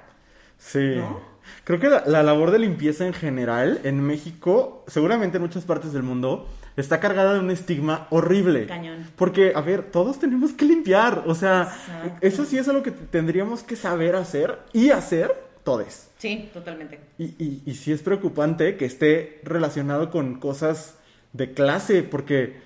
[0.58, 0.96] Sí.
[0.98, 1.20] ¿No?
[1.64, 5.94] Creo que la, la labor de limpieza en general en México, seguramente en muchas partes
[5.94, 8.66] del mundo, está cargada de un estigma horrible.
[8.66, 9.08] Cañón.
[9.16, 11.24] Porque, a ver, todos tenemos que limpiar.
[11.28, 12.18] O sea, Exacto.
[12.26, 16.08] eso sí es algo que tendríamos que saber hacer y hacer todos.
[16.18, 17.00] Sí, totalmente.
[17.18, 20.96] Y, y, y sí es preocupante que esté relacionado con cosas
[21.34, 22.60] de clase, porque,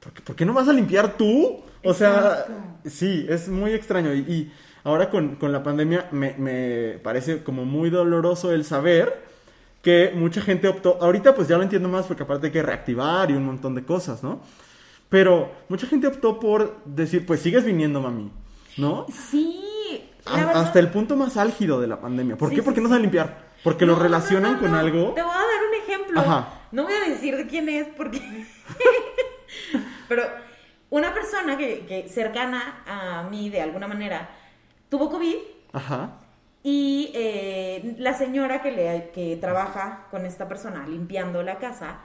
[0.00, 1.62] porque ¿por qué no vas a limpiar tú?
[1.82, 2.46] O sea,
[2.84, 4.12] sí, es muy extraño.
[4.14, 4.52] Y, y
[4.84, 9.28] ahora con, con la pandemia me, me parece como muy doloroso el saber
[9.82, 13.30] que mucha gente optó, ahorita pues ya lo entiendo más porque aparte hay que reactivar
[13.30, 14.40] y un montón de cosas, ¿no?
[15.08, 18.30] Pero mucha gente optó por decir, pues sigues viniendo, mami,
[18.76, 19.06] ¿no?
[19.10, 22.36] Sí, verdad- hasta el punto más álgido de la pandemia.
[22.36, 22.60] ¿Por Sí, qué?
[22.60, 22.90] sí, Porque no sí.
[22.90, 23.48] saben limpiar.
[23.64, 24.78] Porque lo No, relacionan no, no, con no.
[24.78, 25.12] algo.
[25.14, 26.20] Te voy a dar un ejemplo.
[26.20, 26.48] Ajá.
[26.72, 28.20] No voy a decir de quién es porque...
[30.08, 30.22] Pero
[30.90, 34.28] una persona que, que cercana a mí de alguna manera
[34.88, 35.36] tuvo COVID
[35.72, 36.18] Ajá.
[36.62, 42.00] y eh, la señora que, le, que trabaja con esta persona limpiando la casa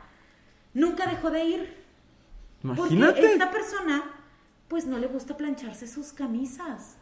[0.73, 1.85] nunca dejó de ir.
[2.63, 3.13] Imagínate.
[3.13, 4.03] Porque esta persona
[4.67, 6.97] pues no le gusta plancharse sus camisas.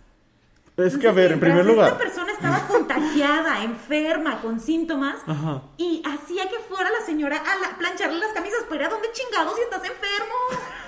[0.75, 1.87] Es que, a ver, en primer lugar.
[1.87, 5.17] Esta persona estaba contagiada, enferma, con síntomas.
[5.27, 5.61] Ajá.
[5.77, 8.59] Y hacía que fuera la señora a la- plancharle las camisas.
[8.69, 10.35] Pero ¿a dónde chingados si estás enfermo?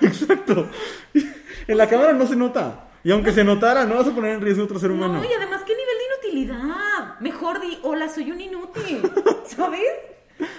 [0.02, 0.68] Exacto.
[1.68, 2.84] En la cámara no se nota.
[3.02, 5.14] Y aunque se notara, no vas a poner en riesgo a otro ser humano.
[5.14, 7.18] No, y además, ¿qué nivel de inutilidad?
[7.20, 9.02] Mejor di, hola, soy un inútil.
[9.46, 9.82] ¿Sabes?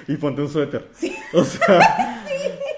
[0.08, 0.90] Y ponte un suéter.
[1.34, 2.26] O sea.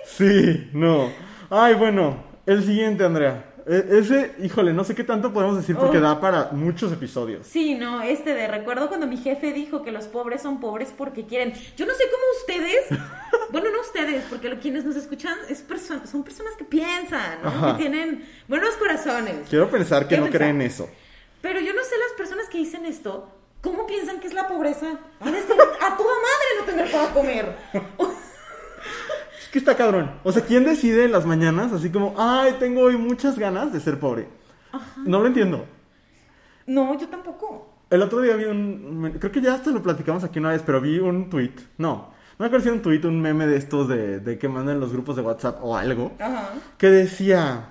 [0.05, 1.11] sí, no.
[1.49, 2.23] Ay, bueno.
[2.45, 3.48] El siguiente, Andrea.
[3.71, 6.01] E- ese, híjole, no sé qué tanto podemos decir porque Oh.
[6.01, 7.45] da para muchos episodios.
[7.45, 11.25] Sí, no, este de recuerdo cuando mi jefe dijo que los pobres son pobres porque
[11.27, 11.53] quieren.
[11.77, 12.85] Yo no sé cómo ustedes,
[13.51, 17.49] bueno, no ustedes, porque quienes nos escuchan es perso- son personas que piensan, ¿no?
[17.49, 17.77] Ajá.
[17.77, 19.47] Que tienen buenos corazones.
[19.49, 20.47] Quiero pensar que Quiero no pensar.
[20.47, 20.89] creen eso.
[21.41, 23.29] Pero yo no sé las personas que dicen esto,
[23.61, 24.87] ¿cómo piensan que es la pobreza?
[25.19, 27.55] Ha de ser a toda madre no tener para comer.
[27.73, 27.81] Es
[29.51, 30.11] que está cabrón.
[30.23, 33.79] O sea, ¿quién decide en las mañanas así como, ay, tengo hoy muchas ganas de
[33.79, 34.27] ser pobre?
[35.05, 35.65] No lo entiendo.
[36.67, 37.73] No, yo tampoco.
[37.89, 39.15] El otro día vi un.
[39.19, 41.53] Creo que ya hasta lo platicamos aquí una vez, pero vi un tweet.
[41.79, 44.47] No, no me acuerdo si era un tweet, un meme de estos de, de que
[44.47, 46.11] mandan los grupos de WhatsApp o algo.
[46.19, 46.49] Ajá.
[46.77, 47.69] Que decía: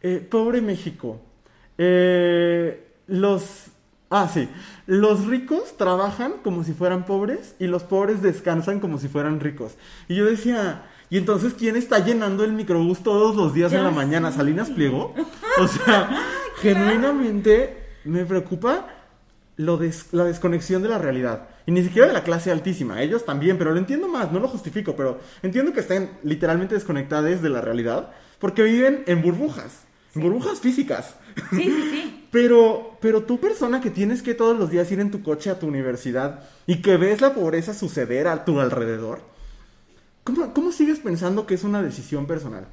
[0.00, 1.20] eh, Pobre México.
[1.76, 3.66] eh, los.
[4.08, 4.48] Ah, sí.
[4.86, 9.76] Los ricos trabajan como si fueran pobres y los pobres descansan como si fueran ricos.
[10.08, 10.86] Y yo decía.
[11.12, 14.32] ¿Y entonces quién está llenando el microbús todos los días Ya en la mañana?
[14.32, 15.14] ¿Salinas Pliego?
[15.60, 16.08] O sea,
[16.56, 18.86] genuinamente me preocupa
[19.58, 21.48] lo des- la desconexión de la realidad.
[21.66, 24.48] Y ni siquiera de la clase altísima, ellos también, pero lo entiendo más, no lo
[24.48, 29.82] justifico, pero entiendo que estén literalmente desconectadas de la realidad porque viven en burbujas,
[30.14, 31.16] en burbujas físicas.
[31.50, 32.18] Sí, sí, sí.
[32.32, 35.58] Pero, pero tú persona que tienes que todos los días ir en tu coche a
[35.58, 39.20] tu universidad y que ves la pobreza suceder a tu alrededor,
[40.24, 42.66] ¿cómo, cómo sigues pensando que es una decisión personal?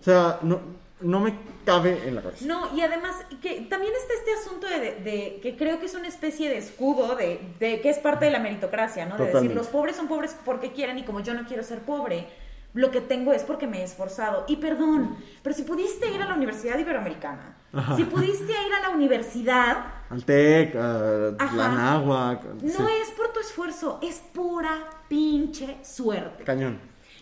[0.00, 0.60] O sea, no,
[1.00, 1.34] no me
[1.64, 2.44] cabe en la cabeza.
[2.46, 5.94] No, y además que también está este asunto de, de- de que creo que es
[5.94, 9.12] una especie de escudo de, de que es parte de la meritocracia, ¿no?
[9.16, 9.54] De decir, Totalmente.
[9.56, 12.26] los pobres son pobres porque quieren y como yo no quiero ser pobre,
[12.72, 14.44] lo que tengo es porque me he esforzado.
[14.46, 17.96] Y perdón, pero si pudiste ir a la Universidad Iberoamericana, Ajá.
[17.96, 21.56] si pudiste ir a la universidad, Al TEC, a Ajá.
[21.56, 26.44] la náhuac, no sí, es por tu esfuerzo, es pura pinche suerte.
[26.44, 26.78] cañón.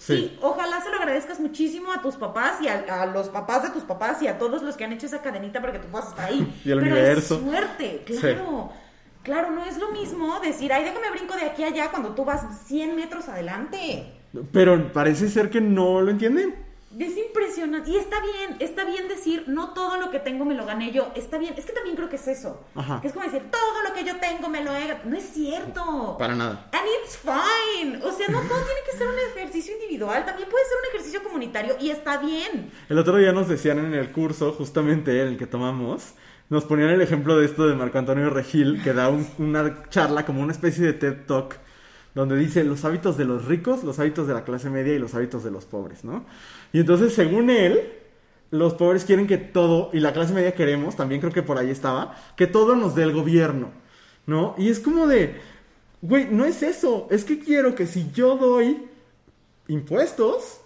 [0.09, 0.38] Y Sí.
[0.42, 3.83] ojalá se lo agradezcas muchísimo a tus papás y a, a los papás de tus
[3.83, 6.27] papás y a todos los que han hecho esa cadenita para que tú puedas estar
[6.29, 6.40] ahí.
[6.64, 7.35] Y al Pero universo.
[7.37, 8.71] es suerte, claro.
[9.23, 12.25] Claro, no es lo mismo decir, ay, déjame brinco de aquí a allá cuando tú
[12.25, 14.14] vas 100 metros adelante.
[14.53, 16.55] Pero parece ser que no lo entienden.
[16.98, 17.90] Es impresionante.
[17.90, 21.12] Y está bien, está bien decir, no todo lo que tengo me lo gané yo.
[21.14, 22.64] Está bien, es que también creo que es eso.
[22.74, 23.01] Ajá.
[23.01, 25.09] Que es como decir, todo lo que yo tengo me lo he ganado.
[25.11, 26.16] No es cierto.
[26.18, 26.68] Para nada.
[26.72, 27.96] And it's fine.
[28.05, 30.24] O sea, no todo tiene que ser un ejercicio individual.
[30.24, 32.70] También puede ser un ejercicio comunitario y está bien.
[32.88, 36.14] El otro día nos decían en el curso, justamente el que tomamos,
[36.48, 40.24] nos ponían el ejemplo de esto de Marco Antonio Regil, que da un- una charla
[40.24, 41.59] como una especie de TED Talk,
[42.18, 45.14] donde dice los hábitos de los ricos, los hábitos de la clase media y los
[45.14, 46.24] hábitos de los pobres, ¿no?
[46.72, 47.92] Y entonces, según él,
[48.50, 51.70] los pobres quieren que todo, y la clase media queremos, también creo que por ahí
[51.70, 53.70] estaba, que todo nos dé el gobierno,
[54.26, 54.54] ¿no?
[54.59, 55.37] Y es como de,
[56.02, 58.88] güey, no es eso, es que quiero que si yo doy
[59.68, 60.61] impuestos,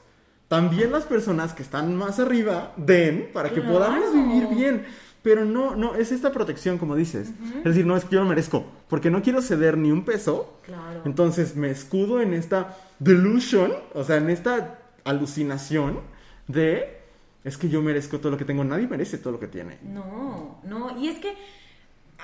[0.48, 3.78] también las personas que están más arriba den para que Claro.
[3.78, 4.86] podamos vivir bien.
[5.22, 7.30] Pero no, no, es esta protección, como dices.
[7.58, 10.58] Es decir, no es que yo lo merezco, porque no quiero ceder ni un peso.
[10.62, 11.02] Claro.
[11.04, 16.00] Entonces me escudo en esta delusion, o sea, en esta alucinación
[16.48, 17.02] de
[17.44, 18.64] es que yo merezco todo lo que tengo.
[18.64, 19.78] Nadie merece todo lo que tiene.
[19.82, 20.98] No, no.
[20.98, 21.34] Y es que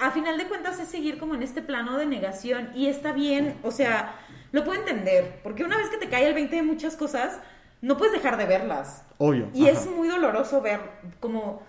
[0.00, 3.56] a final de cuentas es seguir como en este plano de negación y está bien,
[3.62, 4.14] o sea,
[4.52, 7.40] lo puedo entender, porque una vez que te cae el 20 de muchas cosas,
[7.82, 9.04] no puedes dejar de verlas.
[9.18, 9.48] Obvio.
[9.54, 9.78] Y ajá.
[9.78, 10.80] es muy doloroso ver
[11.20, 11.62] como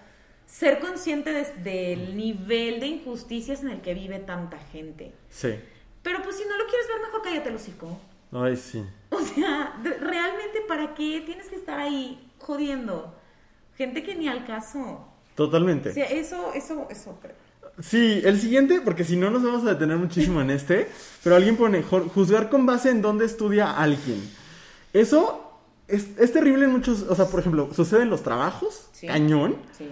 [0.50, 5.14] ser consciente de- del nivel de injusticias en el que vive tanta gente.
[5.30, 5.54] Sí.
[6.02, 7.98] Pero pues si no lo quieres ver, mejor cállate el hocico.
[8.32, 8.84] Ay, sí.
[9.12, 13.14] O sea, realmente, ¿para qué tienes que estar ahí jodiendo?
[13.78, 15.08] Gente que ni al caso.
[15.36, 15.90] Totalmente.
[15.90, 17.36] O sea, eso, eso, eso creo.
[17.82, 20.90] Sí, el siguiente, porque si no nos vamos a detener muchísimo en este,
[21.24, 24.22] pero alguien pone "Ju- juzgar con base en dónde estudia alguien.
[24.94, 25.54] Eso
[25.88, 29.08] es, es terrible en muchos, o sea, por ejemplo, sucede en los trabajos, Sí.
[29.08, 29.88] cañón, Sí.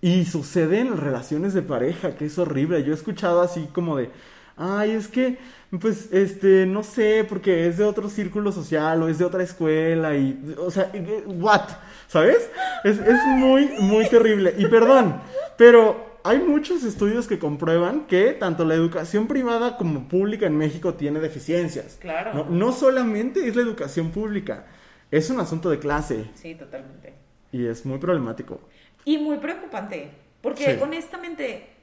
[0.00, 2.82] Y sucede en relaciones de pareja, que es horrible.
[2.84, 4.10] Yo he escuchado así como de,
[4.56, 5.38] ay, es que,
[5.80, 10.16] pues, este, no sé, porque es de otro círculo social o es de otra escuela
[10.16, 11.68] y, o sea, eh, what,
[12.08, 12.50] ¿sabes?
[12.84, 14.54] Es, es muy, muy terrible.
[14.58, 15.20] Y perdón,
[15.56, 20.94] pero hay muchos estudios que comprueban que tanto la educación privada como pública en México
[20.94, 21.96] tiene deficiencias.
[22.00, 22.34] Claro.
[22.34, 24.66] No, no solamente es la educación pública,
[25.10, 27.14] es un asunto de clase Sí, totalmente.
[27.52, 28.60] y es muy problemático.
[29.04, 30.10] Y muy preocupante,
[30.42, 30.80] porque Sí.
[30.82, 31.74] honestamente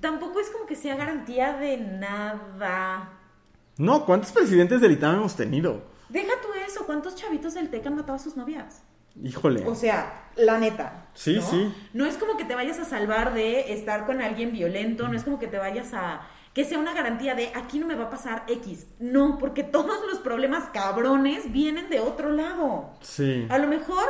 [0.00, 3.12] tampoco es como que sea garantía de nada.
[3.78, 5.82] No, ¿cuántos presidentes del ITAM hemos tenido?
[6.08, 8.82] Deja tú eso, ¿cuántos chavitos del TEC han matado a sus novias?
[9.22, 9.64] Híjole.
[9.66, 11.08] O sea, la neta.
[11.14, 11.42] Sí, ¿no?
[11.42, 11.74] sí.
[11.92, 15.24] No es como que te vayas a salvar de estar con alguien violento, no es
[15.24, 16.26] como que te vayas a...
[16.54, 18.86] que sea una garantía de aquí no me va a pasar X.
[18.98, 22.90] No, porque todos los problemas cabrones vienen de otro lado.
[23.00, 23.46] sí.
[23.50, 24.04] A lo mejor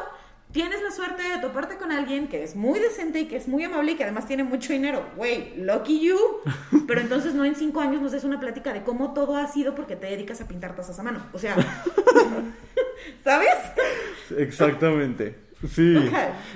[0.57, 3.63] tienes la suerte de toparte con alguien que es muy decente y que es muy
[3.65, 5.05] amable y que además tiene mucho dinero.
[5.17, 6.17] Güey, lucky you.
[6.89, 9.75] Pero entonces no en cinco años nos des una plática de cómo todo ha sido
[9.75, 11.27] porque te dedicas a pintar tazas a mano.
[11.35, 11.55] O sea,
[13.25, 13.51] ¿sabes?
[14.39, 15.37] Exactamente.
[15.75, 15.95] Sí.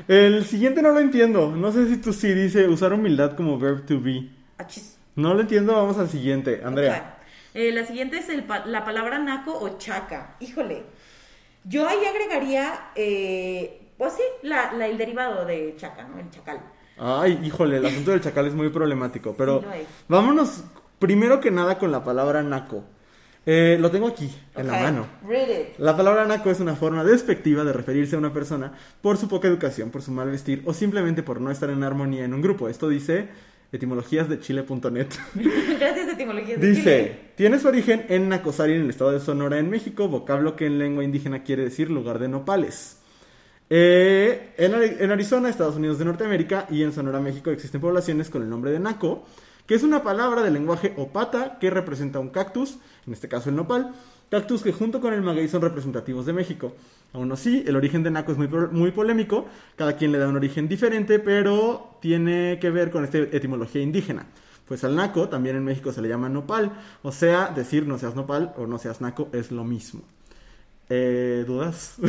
[0.08, 1.50] El siguiente no lo entiendo.
[1.54, 4.28] No sé si tú sí dice usar humildad como verb to be.
[4.58, 4.96] Achis.
[5.16, 6.62] No lo entiendo, vamos al siguiente.
[6.64, 7.18] Andrea.
[7.52, 10.36] Eh, la siguiente es el pa- la palabra naco o chaca.
[10.40, 10.84] Híjole.
[11.64, 16.18] Yo ahí agregaría, eh, pues sí, la, la- el derivado de chaca, ¿no?
[16.18, 16.58] El chacal.
[16.98, 19.34] Ay, híjole, el asunto del chacal es muy problemático.
[19.36, 19.66] Pero Sí,
[20.08, 20.64] vámonos
[20.98, 22.84] primero que nada con la palabra naco.
[23.46, 25.06] Eh, lo tengo aquí, en la mano.
[25.26, 25.66] Read it.
[25.78, 29.48] La palabra naco es una forma despectiva de referirse a una persona por su poca
[29.48, 32.68] educación, por su mal vestir o simplemente por no estar en armonía en un grupo.
[32.68, 33.28] Esto dice
[33.72, 35.06] etimologías de chile.net.
[35.78, 37.20] Gracias, etimologías de Dice, Chile.
[37.36, 40.78] tiene su origen en Nacosari, en el estado de Sonora, en México, vocablo que en
[40.78, 42.99] lengua indígena quiere decir lugar de nopales.
[43.72, 48.28] Eh, en, Ari- en Arizona, Estados Unidos de Norteamérica y en Sonora, México existen poblaciones
[48.28, 49.24] con el nombre de Naco,
[49.64, 53.54] que es una palabra del lenguaje opata que representa un cactus, en este caso el
[53.54, 53.92] nopal,
[54.28, 56.74] cactus que junto con el maguey son representativos de México.
[57.12, 60.68] Aún así, el origen de naco es muy polémico, cada quien le da un origen
[60.68, 64.26] diferente, pero tiene que ver con esta etimología indígena.
[64.66, 68.16] Pues al naco también en México se le llama nopal, o sea, decir no seas
[68.16, 70.02] nopal o no seas naco es lo mismo.
[70.92, 71.94] Eh, ¿Dudas?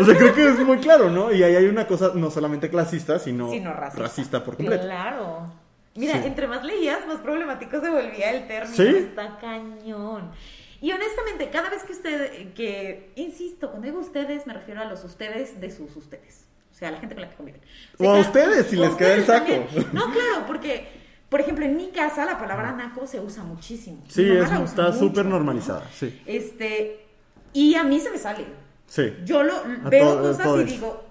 [0.00, 1.32] o sea, creo que es muy claro, ¿no?
[1.32, 3.48] Y ahí hay una cosa no solamente clasista, sino,
[3.94, 4.44] racista.
[4.44, 4.82] por completo.
[4.82, 5.46] Claro.
[5.94, 8.74] Mira, entre más leías, más problemático se volvía el término.
[8.74, 8.88] ¿Sí?
[8.88, 10.32] Está cañón.
[10.80, 15.04] Y honestamente, cada vez que usted, que, insisto, cuando digo ustedes, me refiero a los
[15.04, 16.46] ustedes de sus ustedes.
[16.72, 17.60] O sea, a la gente con la que conviven.
[17.98, 19.52] O, a ustedes, si les queda el saco.
[19.92, 20.88] No, claro, porque,
[21.28, 24.02] por ejemplo, en mi casa la palabra naco se usa muchísimo.
[24.08, 26.20] Sí, está súper normalizada, sí.
[26.26, 27.11] Este,
[27.52, 28.46] y a mí se me sale.
[28.86, 29.14] Sí.
[29.24, 31.08] Yo lo veo cosas y digo,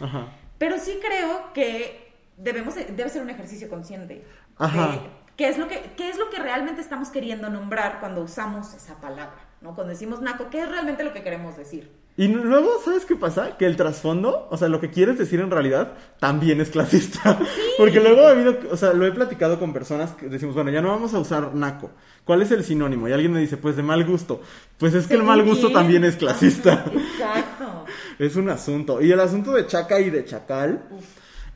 [0.00, 0.28] Ajá.
[0.58, 4.24] Pero sí creo que debemos, debe ser un ejercicio consciente.
[4.56, 5.00] Ajá.
[5.36, 8.94] ¿Qué es, lo que, ¿Qué es lo que realmente estamos queriendo nombrar cuando usamos esa
[9.00, 9.38] palabra?
[9.60, 9.74] ¿no?
[9.74, 11.92] Cuando decimos naco, ¿qué es realmente lo que queremos decir?
[12.18, 13.58] Y luego, ¿sabes qué pasa?
[13.58, 17.38] Que el trasfondo, o sea, lo que quieres decir en realidad, también es clasista.
[17.78, 20.80] Porque luego ha habido, o sea, lo he platicado con personas que decimos, bueno, ya
[20.80, 21.90] no vamos a usar naco.
[22.24, 23.06] ¿Cuál es el sinónimo?
[23.06, 24.40] Y alguien me dice, pues de mal gusto.
[24.78, 26.86] Pues es que el mal gusto también es clasista.
[26.90, 27.84] Exacto.
[28.18, 29.02] es un asunto.
[29.02, 30.88] Y el asunto de chaca y de chacal.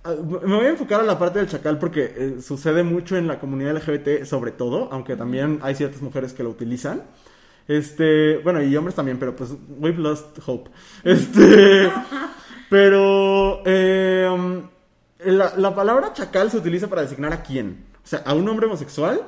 [0.05, 3.27] Ah, me voy a enfocar a la parte del chacal porque eh, sucede mucho en
[3.27, 7.03] la comunidad LGBT, sobre todo, aunque también hay ciertas mujeres que lo utilizan.
[7.71, 10.71] Este, bueno, y hombres también, pero pues we've lost hope.
[11.05, 11.89] Este,
[12.69, 14.65] pero em,
[15.25, 17.85] la, la, palabra chacal se utiliza para designar a quién.
[18.03, 19.21] O sea, a un hombre homosexual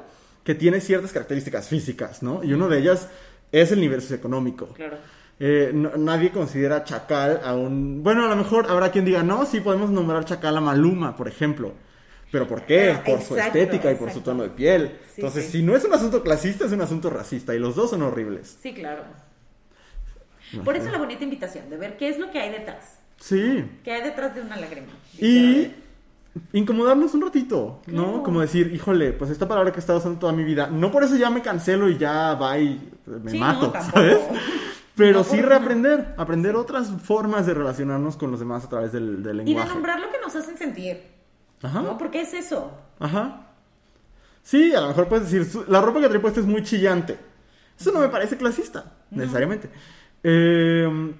[0.42, 2.42] que tiene ciertas características físicas, ¿no?
[2.42, 3.09] Y una de ellas
[3.52, 4.66] es el nivel socioeconómico.
[4.74, 4.96] Claro.
[5.38, 8.02] Eh, nadie considera chacal a un...
[8.02, 11.28] Bueno, a lo mejor habrá quien diga, no, sí podemos nombrar chacal a Maluma, por
[11.28, 11.74] ejemplo.
[12.33, 12.99] ¿Pero por qué?
[13.05, 14.99] por su estética y por su tono de piel.
[15.16, 17.55] Entonces, si no es un asunto clasista, es un asunto racista.
[17.55, 18.57] Y los dos son horribles.
[18.61, 19.05] Sí, claro.
[20.64, 22.99] Por eso la bonita invitación de ver qué es lo que hay detrás.
[23.18, 23.64] Sí.
[23.85, 24.88] ¿Qué hay detrás de una lágrima?
[25.18, 25.73] Y
[26.55, 28.23] incomodarnos un ratito, ¿no?
[28.23, 31.05] Como decir, híjole, pues esta palabra que he estado usando toda mi vida, no por
[31.05, 34.18] eso ya me cancelo y ya va y me mato, ¿sabes?
[34.97, 39.51] Pero sí reaprender, aprender otras formas de relacionarnos con los demás a través del, lenguaje.
[39.51, 41.12] Y de nombrar lo que nos hacen sentir.
[41.62, 41.83] Ajá.
[41.83, 41.98] ¿No?
[41.98, 42.72] Porque es eso.
[42.98, 43.46] Ajá.
[44.42, 47.16] Sí, a lo mejor puedes decir, la ropa que trae puesta es muy chillante.
[47.79, 49.70] Eso no me parece clasista, necesariamente.
[50.22, 51.14] Em,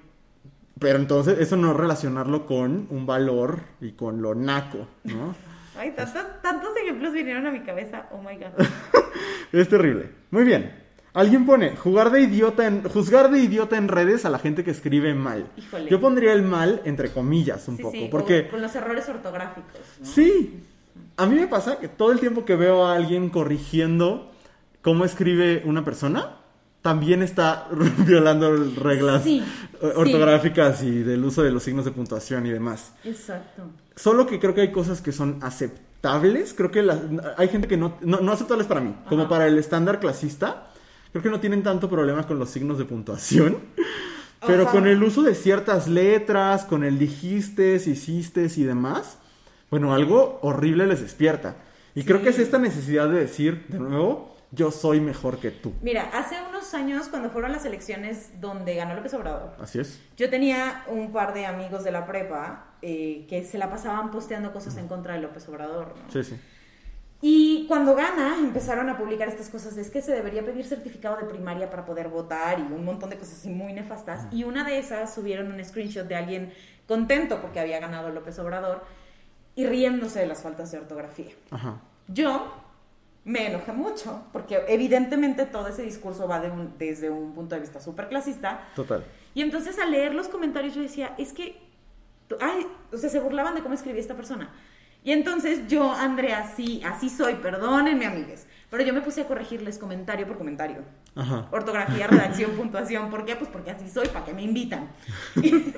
[0.79, 5.35] pero entonces, eso no relacionarlo con un valor y con lo naco, ¿no?
[5.77, 8.07] Ay, tantos, tantos ejemplos vinieron a mi cabeza.
[8.11, 8.65] Oh my God.
[9.51, 10.11] es terrible.
[10.29, 10.82] Muy bien.
[11.13, 14.71] Alguien pone, jugar de idiota en, juzgar de idiota en redes a la gente que
[14.71, 15.47] escribe mal.
[15.89, 18.47] Yo pondría el mal entre comillas un poco, porque...
[18.47, 19.71] Con los errores ortográficos.
[20.01, 20.63] Sí.
[21.17, 24.31] A mí me pasa que todo el tiempo que veo a alguien corrigiendo
[24.81, 26.37] cómo escribe una persona,
[26.81, 27.67] también está
[27.99, 29.23] violando reglas
[29.95, 32.93] ortográficas y del uso de los signos de puntuación y demás.
[33.03, 33.63] Exacto.
[33.95, 36.85] Solo que creo que hay cosas que son aceptables, creo que
[37.37, 40.67] hay gente que no, no, aceptables para mí, como para el estándar clasista
[41.13, 43.59] creo que no tienen tanto problema con los signos de puntuación.
[44.45, 49.19] Pero con el uso de ciertas letras, con el dijiste, hiciste y demás,
[49.69, 51.55] bueno, algo horrible les despierta.
[51.95, 55.71] Y creo que es esta necesidad de decir, de nuevo, yo soy mejor que tú.
[55.81, 60.01] Mira, hace unos años, cuando fueron las elecciones donde ganó López Obrador, así es.
[60.17, 64.51] Yo tenía un par de amigos de la prepa eh, que se la pasaban posteando
[64.51, 65.93] cosas en contra de López Obrador.
[65.95, 66.11] ¿no?
[66.11, 66.35] Sí, sí.
[67.25, 69.77] Y cuando gana, empezaron a publicar estas cosas.
[69.77, 73.17] Es que se debería pedir certificado de primaria para poder votar y un montón de
[73.17, 74.27] cosas así muy nefastas.
[74.29, 76.53] Y una de esas subieron un screenshot de alguien
[76.85, 78.83] contento porque había ganado López Obrador
[79.55, 81.31] y riéndose de las faltas de ortografía.
[82.09, 82.53] Yo
[83.23, 87.79] me enojé mucho porque evidentemente todo ese discurso va de desde un punto de vista
[87.79, 88.67] súper clasista.
[88.75, 89.05] Total.
[89.33, 91.57] Y entonces al leer los comentarios yo decía, es que,
[92.41, 94.51] ay, o sea, se burlaban de cómo escribía esta persona.
[95.03, 98.47] Y entonces yo, Andrea, sí, así soy, perdónenme, amigues.
[98.69, 100.83] Pero yo me puse a corregirles comentario por comentario.
[101.15, 101.47] Ajá.
[101.51, 103.09] Ortografía, redacción, puntuación.
[103.09, 103.35] ¿Por qué?
[103.35, 104.89] Pues porque así soy, para que me invitan.
[105.35, 105.73] y, termino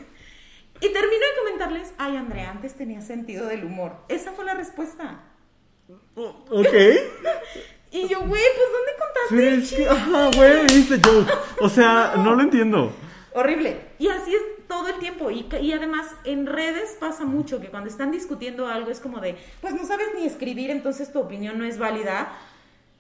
[0.80, 3.98] de comentarles, ay, Andrea, antes tenía sentido del humor.
[4.08, 5.24] Esa fue la respuesta.
[6.16, 6.74] ok.
[7.92, 9.56] y yo, güey, pues ¿dónde contaste?
[9.56, 11.32] es que, ajá, güey, viste joke.
[11.62, 12.94] O sea, no lo entiendo.
[13.36, 13.82] Horrible.
[14.00, 15.30] Y así es todo el tiempo.
[15.30, 19.36] Y, y, además en redes pasa mucho que cuando están discutiendo algo es como de,
[19.60, 22.32] pues no sabes ni escribir, entonces tu opinión no es válida.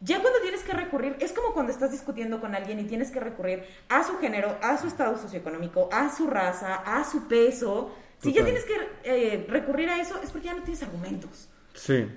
[0.01, 3.21] Ya cuando tienes que recurrir, es como cuando estás discutiendo con alguien y tienes que
[3.21, 7.95] recurrir a su género, a su estado socioeconómico, a su raza, a su peso.
[8.21, 8.73] Si ya tienes que
[9.05, 11.47] eh, recurrir a eso, es porque ya no tienes argumentos.
[11.73, 12.07] Sí.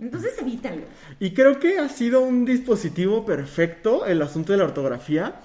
[0.00, 0.86] Entonces evítenlo.
[1.20, 5.40] Y creo que ha sido un dispositivo perfecto el asunto de la ortografía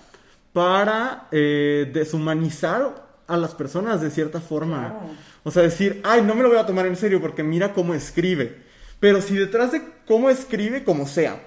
[0.54, 4.90] para eh, deshumanizar a las personas de cierta forma.
[4.90, 5.00] Claro.
[5.44, 7.94] O sea, decir, ay, no me lo voy a tomar en serio porque mira cómo
[7.94, 8.62] escribe.
[9.00, 11.42] Pero si detrás de cómo escribe, como sea,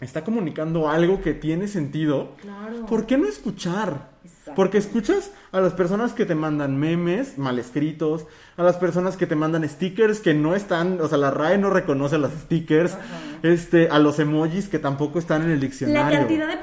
[0.00, 2.86] está comunicando algo que tiene sentido, Claro.
[2.86, 4.08] ¿por qué no escuchar?
[4.56, 8.26] Porque escuchas a las personas que te mandan memes mal escritos,
[8.56, 11.70] a las personas que te mandan stickers que no están, o sea, la RAE no
[11.70, 13.02] reconoce los stickers, Ajá.
[13.42, 16.18] este, a los emojis que tampoco están en el La diccionario.
[16.18, 16.56] cantidad de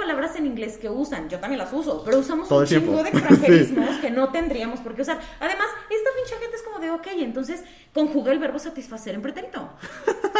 [0.47, 4.09] inglés que usan, yo también las uso, pero usamos Todo un chingo de extranjerismos que
[4.09, 5.19] no tendríamos por qué usar.
[5.39, 9.69] Además, esta pinche gente es como de, ok, entonces conjuga el verbo satisfacer en pretérito.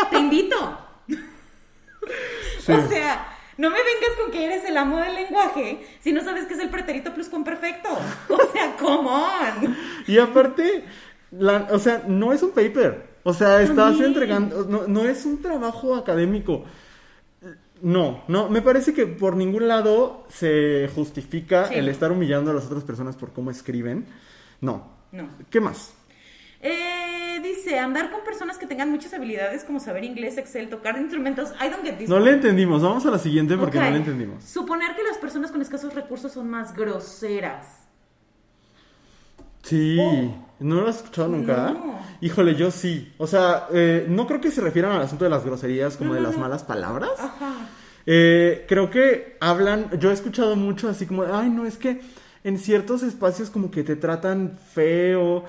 [0.09, 0.79] Te invito.
[1.07, 1.17] Sí.
[2.73, 3.27] O sea,
[3.57, 6.59] no me vengas con que eres el amo del lenguaje si no sabes que es
[6.59, 7.89] el pretérito plus con perfecto.
[8.29, 9.75] O sea, come on.
[10.07, 10.83] Y aparte,
[11.31, 13.07] la- o sea, no es un paper.
[13.23, 16.63] O sea, estás entregando, no, no es un trabajo académico.
[17.82, 21.75] No, no, me parece que por ningún lado se justifica Sí.
[21.75, 24.05] el estar humillando a las otras personas por cómo escriben.
[24.61, 24.88] No.
[25.11, 25.30] No.
[25.49, 25.93] ¿Qué más?
[26.59, 31.51] Eh, dice, andar con personas que tengan muchas habilidades como saber inglés, Excel, tocar instrumentos.
[31.63, 32.09] I don't get this.
[32.09, 32.82] No le entendimos.
[32.82, 34.43] Vamos a la siguiente porque no le entendimos.
[34.43, 37.67] Suponer que las personas con escasos recursos son más groseras.
[39.61, 40.46] Sí, Oh.
[40.59, 41.71] ¿No lo has escuchado nunca?
[41.71, 41.99] No.
[42.21, 43.13] Híjole, yo sí.
[43.17, 46.15] O sea, eh, no creo que se refieran al asunto de las groserías como No,
[46.15, 47.11] de no, las malas palabras.
[47.19, 47.53] Ajá.
[48.05, 52.01] Eh, creo que hablan, yo he escuchado mucho así como, de, ay, no, es que
[52.43, 55.43] en ciertos espacios como que te tratan feo.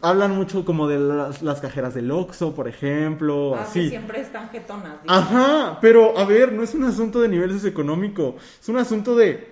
[0.00, 3.88] Hablan mucho como de las, las cajeras del Oxxo, por ejemplo, Ah, que así.
[3.88, 4.98] siempre están jetonas.
[5.08, 9.51] Ajá, pero a ver, no es un asunto de nivel socioeconómico, es un asunto de,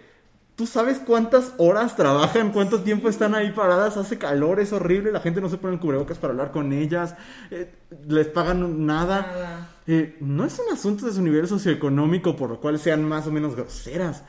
[0.60, 5.20] tú sabes cuántas horas trabajan, cuánto tiempo están ahí paradas, hace calor, es horrible, la
[5.20, 7.14] gente no se pone el cubrebocas para hablar con ellas,
[7.50, 7.72] eh,
[8.06, 9.22] les pagan nada.
[9.22, 9.68] Nada.
[9.86, 13.32] Eh, no es un asunto de su nivel socioeconómico por lo cual sean más o
[13.32, 14.22] menos groseras.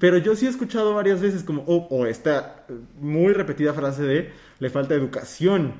[0.00, 4.02] Pero yo sí he escuchado varias veces como, o o esta eh, muy repetida frase
[4.02, 5.74] de, le falta educación.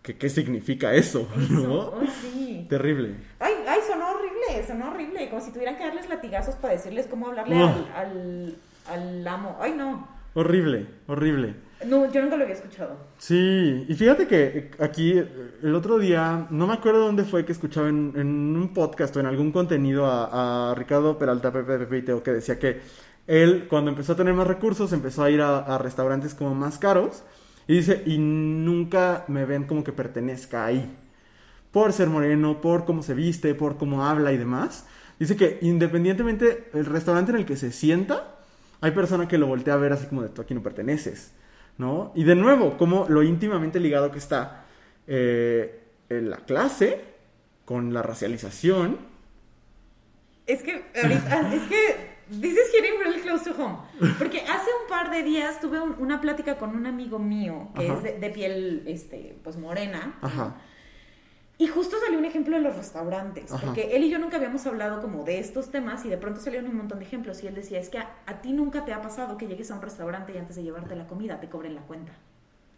[0.00, 1.26] ¿Qué, qué significa eso?
[2.68, 3.16] Terrible.
[3.40, 5.28] Ay, ay, sonó horrible, sonó horrible.
[5.28, 7.66] Como si tuvieran que darles latigazos para decirles cómo hablarle Oh.
[7.66, 8.56] al, al,
[8.86, 9.58] al amo.
[9.60, 10.08] Ay, no.
[10.34, 11.54] Horrible, horrible.
[11.86, 12.96] No, yo nunca lo había escuchado.
[13.18, 15.28] Sí, y fíjate que eh, aquí eh,
[15.62, 19.20] el otro día, no me acuerdo dónde fue que escuchaba en, en un podcast o
[19.20, 22.80] en algún contenido a, a Ricardo Peralta Pepe Pepe y Teo que decía que
[23.26, 26.78] él cuando empezó a tener más recursos empezó a ir a, a restaurantes como más
[26.78, 27.22] caros
[27.66, 30.96] y dice, y nunca me ven como que pertenezca ahí.
[31.70, 34.86] Por ser moreno, por cómo se viste, por cómo habla y demás.
[35.18, 38.33] Dice que independientemente el restaurante en el que se sienta,
[38.84, 41.32] hay persona que lo voltea a ver así como de tú aquí no perteneces,
[41.78, 42.12] ¿no?
[42.14, 44.64] Y de nuevo, como lo íntimamente ligado que está
[45.06, 47.00] eh, en la clase
[47.64, 48.98] con la racialización.
[50.46, 53.78] Es que ahorita, es que this is hitting really close to home.
[54.18, 57.88] Porque hace un par de días tuve un- una plática con un amigo mío que
[57.88, 57.96] Ajá.
[57.98, 60.18] es de, de piel, este, pues morena.
[60.20, 60.56] Ajá.
[61.56, 63.64] Y justo salió un ejemplo de los restaurantes, Ajá.
[63.64, 66.68] porque él y yo nunca habíamos hablado como de estos temas y de pronto salieron
[66.70, 69.00] un montón de ejemplos y él decía, es que a, a ti nunca te ha
[69.00, 71.82] pasado que llegues a un restaurante y antes de llevarte la comida te cobren la
[71.82, 72.12] cuenta,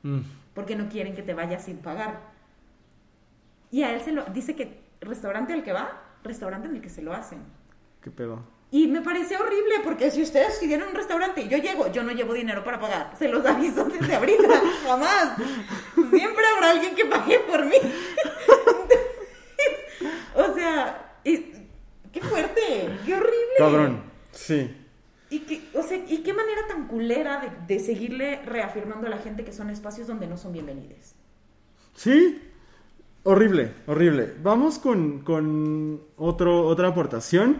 [0.02, 0.20] Mm.
[0.54, 2.20] porque no quieren que te vayas sin pagar.
[3.70, 6.90] Y a él se lo dice que restaurante al que va, restaurante en el que
[6.90, 7.38] se lo hacen.
[8.02, 8.40] ¿Qué pedo?
[8.70, 12.12] Y me parece horrible porque si ustedes pidieron un restaurante y yo llego, yo no
[12.12, 13.12] llevo dinero para pagar.
[13.18, 14.48] Se los aviso desde ahorita,
[14.86, 15.36] jamás.
[16.10, 17.76] Siempre habrá alguien que pague por mí.
[20.66, 23.54] sea, qué fuerte, qué horrible.
[23.58, 24.02] Cabrón.
[24.32, 24.70] Sí.
[25.28, 29.18] Y qué, o sea, y qué manera tan culera de, de seguirle reafirmando a la
[29.18, 31.14] gente que son espacios donde no son bienvenidos.
[31.94, 32.42] Sí.
[33.24, 34.34] Horrible, horrible.
[34.40, 37.56] Vamos con, con otro, otra aportación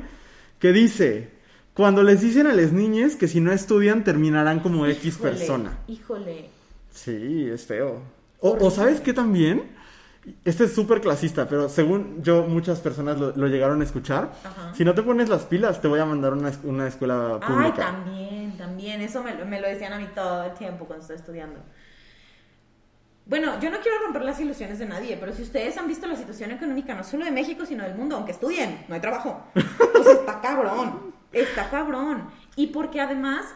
[0.61, 1.30] que dice,
[1.74, 5.78] cuando les dicen a las niñas que si no estudian terminarán como X persona.
[5.88, 6.50] Híjole.
[6.92, 8.00] Sí, es feo.
[8.38, 9.76] O, o sabes qué también?
[10.45, 14.33] Este es súper clasista, pero según yo muchas personas lo, lo llegaron a escuchar.
[14.45, 14.74] Ajá.
[14.74, 17.39] Si no te pones las pilas, te voy a mandar a una, es- una escuela
[17.41, 17.77] Ay, pública.
[17.77, 19.01] también, también.
[19.03, 21.61] Eso me, lo- me lo decían a mí todo el tiempo cuando estaba estudiando.
[23.27, 26.14] Bueno, yo no quiero romper las ilusiones de nadie, pero si ustedes han visto la
[26.14, 29.43] situación económica no solo de México, sino del mundo, aunque estudien, no hay trabajo.
[29.93, 32.29] Pues está cabrón, está cabrón.
[32.55, 33.47] Y porque además,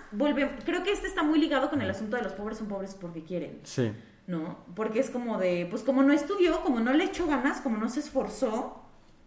[0.65, 3.23] creo que este está muy ligado con el asunto de los pobres son pobres porque
[3.23, 3.93] quieren, Sí.
[4.31, 4.57] ¿No?
[4.77, 7.89] Porque es como de, pues como no estudió, como no le echó ganas, como no
[7.91, 8.81] se esforzó,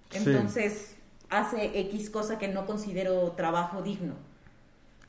[0.09, 0.19] Sí.
[0.25, 0.95] entonces
[1.29, 4.13] hace X cosa que no considero trabajo digno.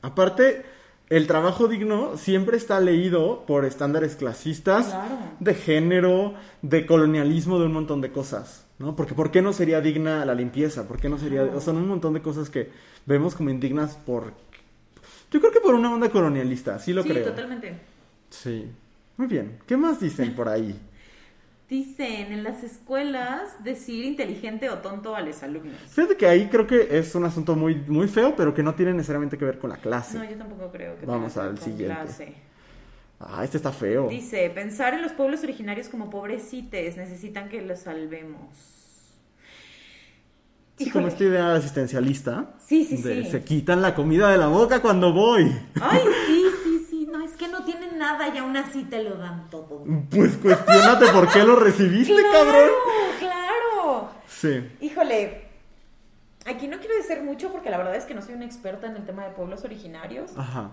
[0.01, 0.65] Aparte,
[1.09, 5.15] el trabajo digno siempre está leído por estándares clasistas, Claro.
[5.39, 8.63] de género, de colonialismo, de un montón de cosas.
[8.77, 8.93] ¿no?
[8.95, 10.85] Porque ¿por qué no sería digna la limpieza?
[10.87, 11.43] ¿Por qué no sería...?
[11.43, 12.71] O son un montón de cosas que
[13.05, 14.33] vemos como indignas por...
[15.31, 17.23] Yo creo que por una onda colonialista, sí lo sí, creo.
[17.25, 17.77] totalmente.
[18.29, 18.69] Sí.
[19.17, 19.59] Muy bien.
[19.65, 20.79] ¿Qué más dicen por ahí?
[21.69, 25.75] Dicen en las escuelas decir inteligente o tonto a los alumnos.
[25.89, 28.93] Fíjate que ahí creo que es un asunto muy, muy feo, pero que no tiene
[28.93, 30.19] necesariamente que ver con la clase.
[30.19, 31.95] No, yo tampoco creo que Vamos tenga al con siguiente.
[31.95, 32.33] clase.
[33.19, 34.09] Ah, este está feo.
[34.09, 38.41] Dice, pensar en los pueblos originarios como pobrecites, necesitan que los salvemos.
[40.77, 42.53] Sí, como esta idea asistencialista.
[42.63, 43.31] Sí, sí, de sí.
[43.31, 45.49] Se quitan la comida de la boca cuando voy.
[45.81, 46.43] Ay, sí,
[48.05, 49.83] nada y aún así te lo dan todo.
[50.09, 52.69] Pues cuestionate por qué lo recibiste, cabrón.
[53.19, 54.09] claro.
[54.27, 54.69] Sí.
[54.81, 55.45] Híjole,
[56.45, 58.95] aquí no quiero decir mucho porque la verdad es que no soy una experta en
[58.95, 60.31] el tema de pueblos originarios.
[60.37, 60.71] Ajá.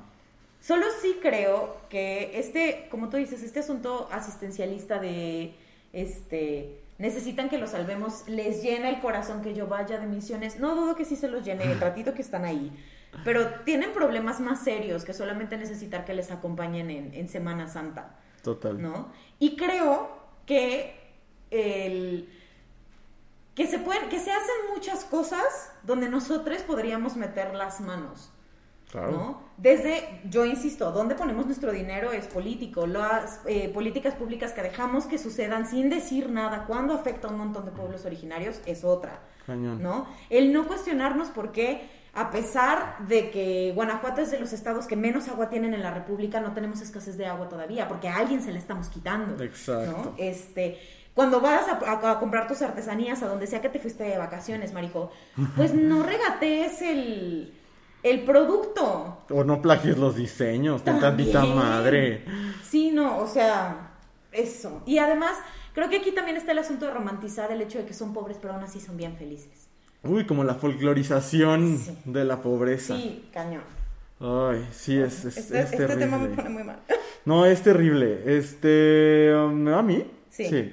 [0.61, 5.55] Solo sí creo que este, como tú dices, este asunto asistencialista de,
[5.93, 10.61] este, necesitan que los salvemos, les llena el corazón que yo vaya de misiones.
[10.61, 12.71] No dudo que sí se los llene el ratito que están ahí,
[13.25, 18.17] pero tienen problemas más serios que solamente necesitar que les acompañen en, en Semana Santa,
[18.43, 18.81] Total.
[18.81, 19.13] ¿no?
[19.39, 20.11] Y creo
[20.47, 20.99] que
[21.51, 22.29] el
[23.55, 28.31] que se pueden, que se hacen muchas cosas donde nosotros podríamos meter las manos.
[28.91, 29.11] Claro.
[29.13, 29.42] ¿no?
[29.57, 32.87] Desde, yo insisto, ¿dónde ponemos nuestro dinero es político.
[32.87, 37.39] Las eh, políticas públicas que dejamos que sucedan sin decir nada, cuando afecta a un
[37.39, 39.21] montón de pueblos originarios, es otra.
[39.47, 39.83] Cañón.
[39.83, 40.07] ¿no?
[40.31, 44.97] El no cuestionarnos por qué, a pesar de que Guanajuato es de los estados que
[44.97, 48.43] menos agua tienen en la República, no tenemos escasez de agua todavía, porque a alguien
[48.43, 49.43] se la estamos quitando.
[49.43, 49.91] Exacto.
[49.91, 50.15] ¿no?
[50.19, 50.79] Este,
[51.15, 54.17] cuando vas a, a- a comprar tus artesanías a donde sea que te fuiste de
[54.19, 55.11] vacaciones, marico,
[55.57, 57.53] pues no regatees el,
[58.03, 59.19] el producto.
[59.31, 61.33] O no plagies los diseños, ten También.
[61.33, 62.25] tantita madre.
[62.69, 63.93] Sí, no, o sea,
[64.33, 64.83] eso.
[64.87, 65.37] Y además,
[65.75, 68.39] creo que aquí también está el asunto de romantizar el hecho de que son pobres,
[68.41, 69.69] pero aún así son bien felices.
[70.05, 71.97] Uy, como la folclorización Sí.
[72.07, 72.97] de la pobreza.
[72.97, 73.63] Sí, cañón.
[74.21, 76.37] Ay, sí, es, es, este es este tema me terrible.
[76.43, 76.79] pone muy mal.
[77.25, 78.37] No, es terrible.
[78.39, 79.33] Este.
[79.35, 80.05] um, ¿Me va a mí?
[80.31, 80.73] Sí.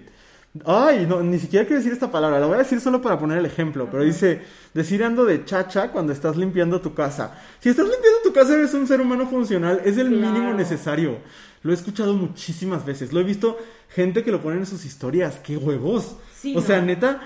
[0.66, 2.40] Ay, no, ni siquiera quiero decir esta palabra.
[2.40, 3.88] La voy a decir solo para poner el ejemplo.
[3.92, 4.42] Pero dice:
[4.74, 7.36] decir ando de chacha cuando estás limpiando tu casa.
[7.60, 9.82] Si estás limpiando tu casa, eres un ser humano funcional.
[9.86, 10.32] Es el Claro.
[10.34, 11.18] mínimo necesario.
[11.64, 13.12] Lo he escuchado muchísimas veces.
[13.14, 13.58] Lo he visto
[13.90, 15.40] gente que lo pone en sus historias.
[15.44, 16.16] ¡Qué huevos!
[16.36, 17.22] Sí, o sea, neta,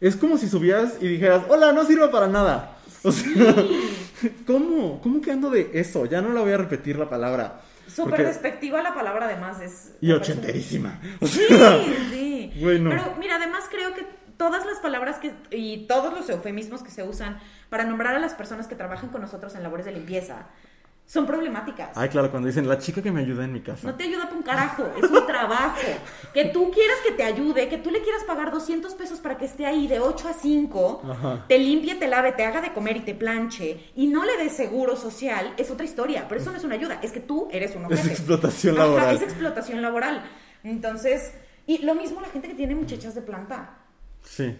[0.00, 2.78] es como si subieras y dijeras: Hola, no sirvo para nada.
[3.02, 3.54] O sea,
[4.46, 5.00] ¿cómo?
[5.02, 6.06] ¿Cómo que ando de eso?
[6.06, 7.60] Ya no la voy a repetir la palabra.
[7.96, 9.60] Súper despectiva la palabra, además.
[9.60, 11.00] Es, Y ochenterísima.
[11.22, 11.46] Sí,
[12.10, 12.52] sí.
[12.60, 12.90] Bueno.
[12.90, 17.02] Pero mira, además creo que todas las palabras que y todos los eufemismos que se
[17.02, 17.40] usan
[17.70, 20.46] para nombrar a las personas que trabajan con nosotros en labores de limpieza
[21.06, 21.96] son problemáticas.
[21.96, 23.86] Ay, claro, cuando dicen la chica que me ayuda en mi casa.
[23.86, 25.78] No te ayuda para un carajo, es un trabajo.
[26.34, 29.46] Que tú quieras que te ayude, que tú le quieras pagar 200 pesos para que
[29.46, 31.44] esté ahí de 8 a 5, Ajá.
[31.48, 34.52] te limpie, te lave, te haga de comer y te planche, y no le des
[34.54, 36.26] seguro social, es otra historia.
[36.28, 38.08] Pero eso no es una ayuda, es que tú eres un Es ojete.
[38.14, 39.16] explotación Ajá, laboral.
[39.16, 40.22] es explotación laboral.
[40.64, 41.32] Entonces,
[41.66, 43.78] y lo mismo la gente que tiene muchachas de planta.
[44.22, 44.56] Sí.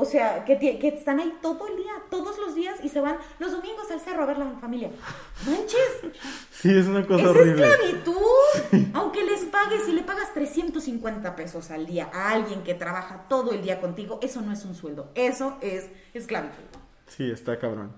[0.00, 3.50] O sea, que, están ahí todo el día, todos los días, y se van los
[3.50, 4.90] domingos al cerro a ver la familia.
[5.44, 6.12] ¡Manches!
[6.52, 7.66] Sí, es una cosa ¡Es horrible.
[7.66, 8.86] esclavitud!
[8.94, 13.50] Aunque les pagues, si le pagas 350 pesos al día a alguien que trabaja todo
[13.50, 16.62] el día contigo, eso no es un sueldo, eso es esclavitud.
[17.08, 17.90] Sí, está cabrón.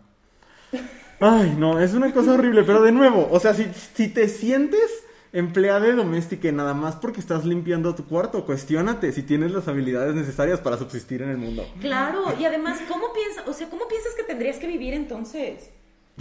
[1.21, 5.05] Ay, no, es una cosa horrible, pero de nuevo, o sea, si, si te sientes
[5.33, 10.15] empleada doméstica y nada más porque estás limpiando tu cuarto, cuestiónate si tienes las habilidades
[10.15, 11.67] necesarias para subsistir en el mundo.
[11.81, 15.71] Claro, y además, ¿cómo piensas, o sea, cómo piensas que tendrías que vivir entonces?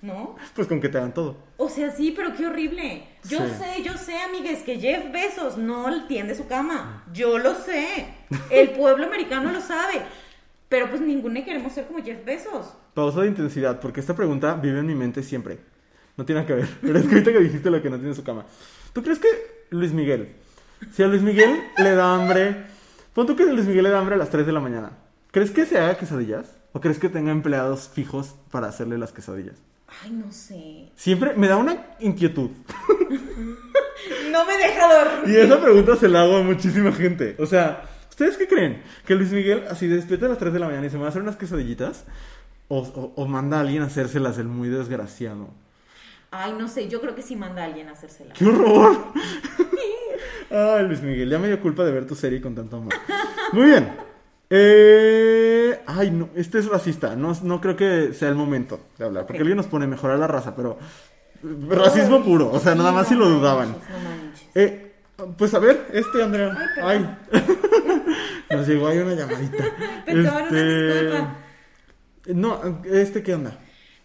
[0.00, 0.36] ¿No?
[0.54, 1.36] Pues con que te hagan todo.
[1.56, 3.04] O sea, sí, pero qué horrible.
[3.28, 3.44] Yo Sí.
[3.58, 7.04] sé, yo sé, amigues, que Jeff Bezos no tiende su cama.
[7.12, 8.06] Yo lo sé.
[8.50, 10.02] El pueblo americano lo sabe.
[10.68, 12.74] Pero pues ninguno queremos ser como Jeff Bezos.
[12.94, 15.58] Pausa de intensidad, porque esta pregunta vive en mi mente siempre.
[16.18, 16.68] No tiene nada que ver.
[16.82, 18.44] Pero es que ahorita que dijiste lo que no tiene en su cama.
[18.92, 19.28] ¿Tú crees que
[19.70, 20.34] Luis Miguel,
[20.92, 22.64] si a Luis Miguel le da hambre,
[23.14, 24.90] pon tú que a Luis Miguel le da hambre a las 3 de la mañana,
[25.30, 26.54] ¿crees que se haga quesadillas?
[26.72, 29.56] ¿O crees que tenga empleados fijos para hacerle las quesadillas?
[30.04, 30.90] Ay, no sé.
[30.96, 32.50] Siempre me da una inquietud.
[34.30, 35.34] No me deja dormir.
[35.34, 37.36] Y esa pregunta se la hago a muchísima gente.
[37.38, 38.82] O sea, ¿ustedes qué creen?
[39.06, 41.08] ¿Que Luis Miguel así despierta a las 3 de la mañana y se va a
[41.08, 42.04] hacer unas quesadillitas?
[42.68, 45.48] ¿O, o- o manda a alguien a hacérselas el muy desgraciado?
[46.30, 48.34] Ay, no sé, yo creo que sí manda a alguien a hacérsela.
[48.34, 48.96] ¡Qué horror!
[50.50, 52.92] Ay, Luis Miguel, ya me dio culpa de ver tu serie con tanto amor.
[53.52, 53.88] Muy bien.
[54.50, 57.14] Eh, ay, no, este es racista.
[57.16, 59.24] No, no creo que sea el momento de hablar.
[59.26, 59.42] Porque Ok.
[59.42, 60.78] alguien nos pone mejorar la raza, pero.
[61.44, 62.50] eh, Racismo puro.
[62.50, 63.68] O sea, nada más si lo manches, dudaban.
[63.72, 63.76] No
[64.08, 64.48] manches.
[64.54, 64.92] Eh,
[65.36, 66.56] pues a ver, este, Andrea.
[66.82, 67.56] Ay, Ay.
[68.56, 69.64] Nos llegó ahí una llamadita.
[70.08, 71.36] Una Este, disculpa.
[72.28, 73.58] No, este qué onda.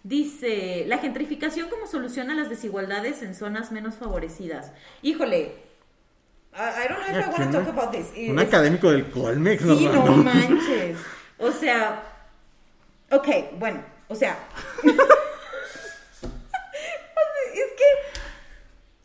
[0.04, 4.74] Dice, la gentrificación como solución a las desigualdades en zonas menos favorecidas.
[5.02, 5.56] Híjole,
[6.56, 8.12] I, don't know if I want to talk about this.
[8.30, 10.24] Un académico del Colmex Sí, no mandó.
[10.24, 10.98] manches.
[11.40, 12.04] O sea,
[13.12, 13.28] ok,
[13.58, 14.38] bueno, o sea.
[14.84, 14.94] es
[17.78, 17.86] que,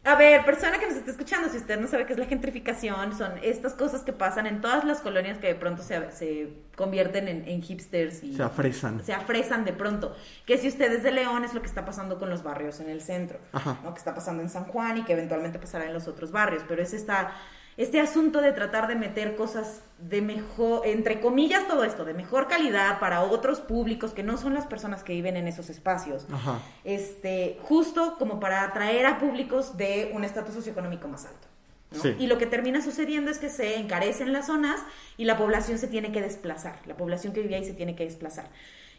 [0.09, 3.16] a ver, persona que nos está escuchando, si usted no sabe qué es la gentrificación,
[3.16, 7.28] son estas cosas que pasan en todas las colonias que de pronto se, se convierten
[7.28, 9.02] en, en hipsters y Se afresan.
[9.04, 10.16] se afresan de pronto.
[10.46, 12.88] Que si usted es de León es lo que está pasando con los barrios en
[12.88, 13.78] el centro, Ajá.
[13.84, 13.92] ¿no?
[13.92, 16.82] que está pasando en San Juan y que eventualmente pasará en los otros barrios, pero
[16.82, 17.32] es esta,
[17.78, 22.48] este asunto de tratar de meter cosas de mejor, entre comillas todo esto, de mejor
[22.48, 26.26] calidad para otros públicos que no son las personas que viven en esos espacios.
[26.32, 26.58] Ajá.
[26.82, 31.46] Este, justo como para atraer a públicos de un estatus socioeconómico más alto.
[31.92, 32.02] ¿no?
[32.02, 32.16] Sí.
[32.18, 34.80] Y lo que termina sucediendo es que se encarecen las zonas
[35.16, 36.80] y la población se tiene que desplazar.
[36.84, 38.48] La población que vive ahí se tiene que desplazar.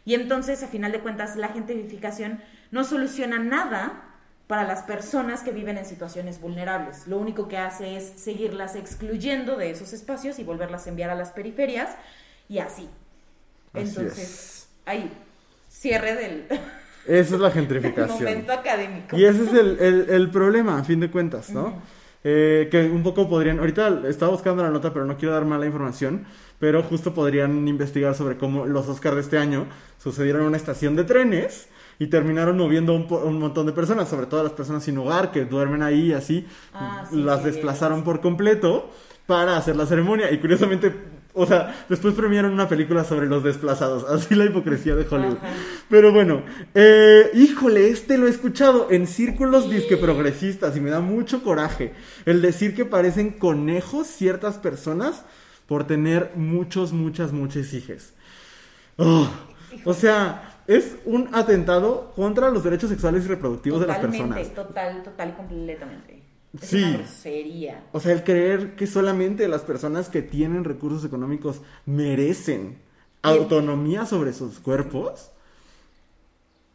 [0.06, 4.09] Y entonces, a final de cuentas, la gentrificación no soluciona nada
[4.50, 7.06] para las personas que viven en situaciones vulnerables.
[7.06, 11.14] Lo único que hace es seguirlas excluyendo de esos espacios y volverlas a enviar a
[11.14, 11.90] las periferias
[12.48, 12.88] y así.
[13.72, 14.68] Así Entonces, es.
[14.86, 15.12] ahí,
[15.68, 16.46] cierre del
[17.06, 18.18] Esa es la gentrificación.
[18.18, 19.16] momento académico.
[19.16, 21.80] Y ese es el, el- el problema, a fin de cuentas, ¿no?
[22.24, 25.64] Eh, que un poco podrían, ahorita estaba buscando la nota, pero no quiero dar mala
[25.64, 26.26] información,
[26.58, 30.96] pero justo podrían investigar sobre cómo los Oscars de este año sucedieron en una estación
[30.96, 31.68] de trenes
[32.00, 35.44] y terminaron moviendo un, un montón de personas, sobre todo las personas sin hogar que
[35.44, 38.90] duermen ahí y así, Ah, sí, las sí, desplazaron por completo
[39.26, 40.94] para hacer la ceremonia y curiosamente,
[41.34, 45.36] o sea, después premiaron una película sobre los desplazados, así la hipocresía de Hollywood.
[45.42, 45.52] Ajá.
[45.90, 46.42] Pero bueno,
[46.74, 51.92] eh, híjole, este lo he escuchado en círculos disque progresistas y me da mucho coraje
[52.24, 55.22] el decir que parecen conejos ciertas personas
[55.66, 58.14] por tener muchos, muchas, muchas hijas.
[58.96, 59.28] Oh,
[59.84, 64.54] o sea, es un atentado contra los derechos sexuales y reproductivos de las Totalmente, personas.
[64.54, 66.22] total, total y completamente.
[66.60, 66.82] Es Sí.
[66.82, 67.84] una grosería.
[67.92, 72.78] O sea, el creer que solamente las personas que tienen recursos económicos merecen
[73.22, 75.30] autonomía sobre sus cuerpos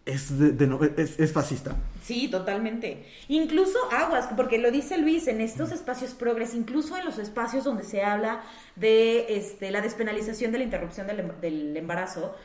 [0.06, 1.76] es, de- de no- es, es fascista.
[2.04, 3.06] Sí, totalmente.
[3.28, 7.84] Incluso aguas, porque lo dice Luis, en estos espacios progres, incluso en los espacios donde
[7.84, 8.44] se habla
[8.76, 12.36] de este, la despenalización de la interrupción del, em- del embarazo,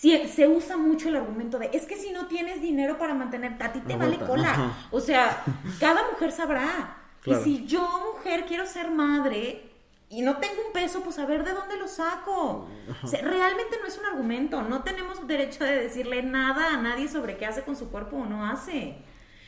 [0.00, 3.64] sí- se usa mucho el argumento de, es que si no tienes dinero para mantenerte,
[3.64, 4.50] a ti te vale cola.
[4.50, 4.72] ajá.
[4.90, 5.42] O sea,
[5.80, 6.96] cada mujer sabrá.
[7.22, 7.40] Claro.
[7.40, 9.70] Y si yo, mujer, quiero ser madre
[10.08, 12.68] y no tengo un peso, pues a ver de dónde lo saco.
[13.02, 14.60] O sea, realmente no es un argumento.
[14.62, 18.26] No tenemos derecho de decirle nada a nadie sobre qué hace con su cuerpo o
[18.26, 18.96] no hace.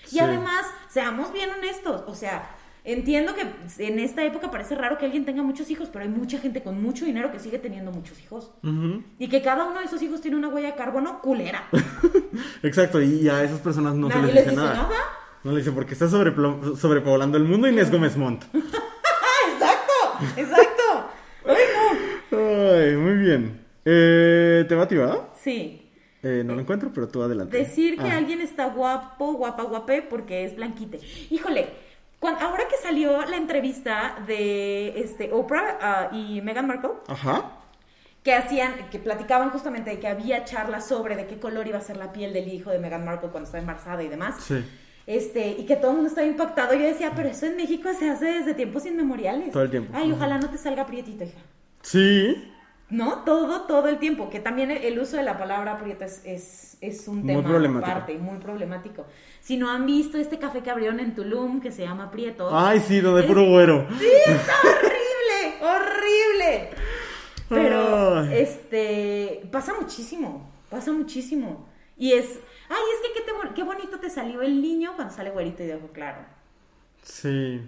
[0.04, 0.16] Sí.
[0.16, 2.04] Y además, seamos bien honestos.
[2.06, 2.48] O sea,
[2.84, 3.46] entiendo que
[3.84, 6.82] en esta época parece raro que alguien tenga muchos hijos, pero hay mucha gente con
[6.82, 8.50] mucho dinero que sigue teniendo muchos hijos.
[9.18, 11.64] Y que cada uno de esos hijos tiene una huella de carbono culera.
[12.62, 14.82] Exacto, y a esas personas no se Nadie les les dice dice nada.
[14.88, 14.96] nada.
[15.44, 18.44] No le dice porque está sobrepoblando el mundo Inés Gómez Montt.
[18.54, 18.58] ¡Ah,
[19.52, 20.40] exacto!
[20.40, 21.08] ¡Exacto!
[21.46, 21.64] ¡Ay,
[22.30, 22.38] no!
[22.38, 23.64] Ay, muy bien.
[23.84, 25.28] Eh, ¿Te va, Tiba?
[25.34, 25.80] Sí.
[26.22, 27.54] Eh, no lo encuentro, pero tú adelante.
[27.58, 28.16] Decir que Ah.
[28.16, 30.98] alguien está guapo, guapa, guapé porque es blanquite.
[31.28, 31.68] Híjole,
[32.28, 37.52] ahora que salió la entrevista de este, Oprah ah, y Meghan Markle, Ajá.
[38.22, 41.82] que hacían, que platicaban justamente de que había charlas sobre de qué color iba a
[41.82, 44.36] ser la piel del hijo de Meghan Markle cuando estaba embarazada y demás.
[44.42, 44.64] Sí.
[45.06, 46.74] Este, y que todo el mundo estaba impactado.
[46.74, 49.50] Yo decía, pero eso en México se hace desde tiempos inmemoriales.
[49.52, 49.92] Todo el tiempo.
[49.94, 51.38] Ay, ojalá no te salga prietito, hija.
[51.82, 52.50] Sí.
[52.90, 53.24] ¿No?
[53.24, 54.28] Todo, todo el tiempo.
[54.30, 57.90] Que también el, uso de la palabra prieta es, es, es un Muy tema problemático.
[57.90, 59.06] aparte, muy problemático.
[59.40, 62.48] Si no han visto este café que abrieron en Tulum, que se llama Prieto.
[62.56, 63.86] Ay, sí, donde Es- puro güero.
[63.98, 65.62] ¡Sí, está horrible!
[65.62, 66.70] ¡Horrible!
[67.48, 68.28] Pero, Ay.
[68.38, 71.66] este, pasa muchísimo, pasa muchísimo.
[71.96, 72.26] Y es,
[72.68, 75.66] ay, es que qué, te qué bonito te salió el niño cuando sale güerito y
[75.66, 76.18] de ojo claro.
[77.02, 77.60] Sí.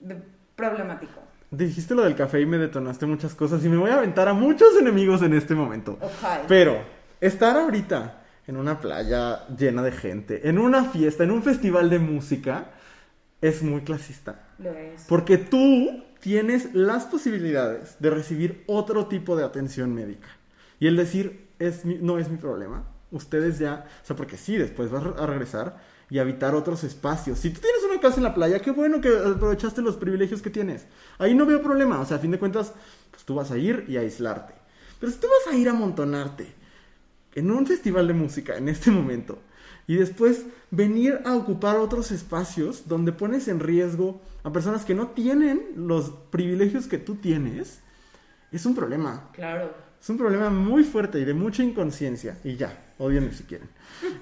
[0.00, 0.22] De-
[0.56, 1.20] problemático.
[1.56, 4.34] Dijiste lo del café y me detonaste muchas cosas y me voy a aventar a
[4.34, 5.98] muchos enemigos en este momento.
[6.00, 6.10] Ok.
[6.48, 6.78] Pero
[7.20, 11.98] estar ahorita en una playa llena de gente, en una fiesta, en un festival de
[11.98, 12.70] música,
[13.40, 14.40] es muy clasista.
[14.58, 15.04] Lo es.
[15.08, 20.28] Porque tú tienes las posibilidades de recibir otro tipo de atención médica.
[20.80, 22.84] Y el decir, es mi- no es mi problema.
[23.10, 25.76] Ustedes ya, o sea, porque sí, después vas a regresar
[26.10, 27.38] y habitar otros espacios.
[27.38, 30.50] Si tú tienes una casa en la playa, qué bueno que aprovechaste los privilegios que
[30.50, 30.86] tienes.
[31.18, 32.00] Ahí no veo problema.
[32.00, 32.72] O sea, a fin de cuentas,
[33.10, 34.54] pues tú vas a ir y a aislarte.
[35.00, 36.46] Pero si tú vas a ir a amontonarte
[37.34, 39.38] en un festival de música en este momento
[39.86, 45.08] y después venir a ocupar otros espacios donde pones en riesgo a personas que no
[45.08, 47.80] tienen los privilegios que tú tienes,
[48.52, 49.30] es un problema.
[49.32, 49.83] Claro.
[50.04, 52.36] Es un problema muy fuerte y de mucha inconsciencia.
[52.44, 53.66] Y ya, odienme si quieren.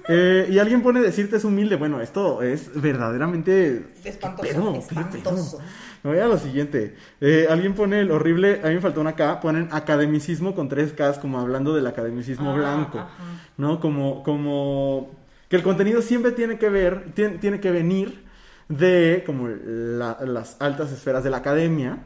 [0.07, 1.75] Eh, y alguien pone decirte es humilde.
[1.75, 3.87] Bueno, esto es verdaderamente...
[4.01, 4.71] Espantoso, ¿Qué pedo?
[4.71, 5.57] ¿Qué espantoso.
[5.57, 5.67] pedo?
[6.03, 6.95] Me voy a lo siguiente.
[7.19, 10.93] Eh, alguien pone el horrible, a mí me faltó una K, ponen academicismo con tres
[10.93, 12.99] Ks, como hablando del academicismo Ah, blanco.
[12.99, 13.09] ajá.
[13.57, 13.81] ¿No?
[13.81, 15.11] Como, como
[15.49, 18.22] que el contenido siempre tiene que ver, tiene, tiene que venir
[18.77, 21.99] de como la- las altas esferas de la academia.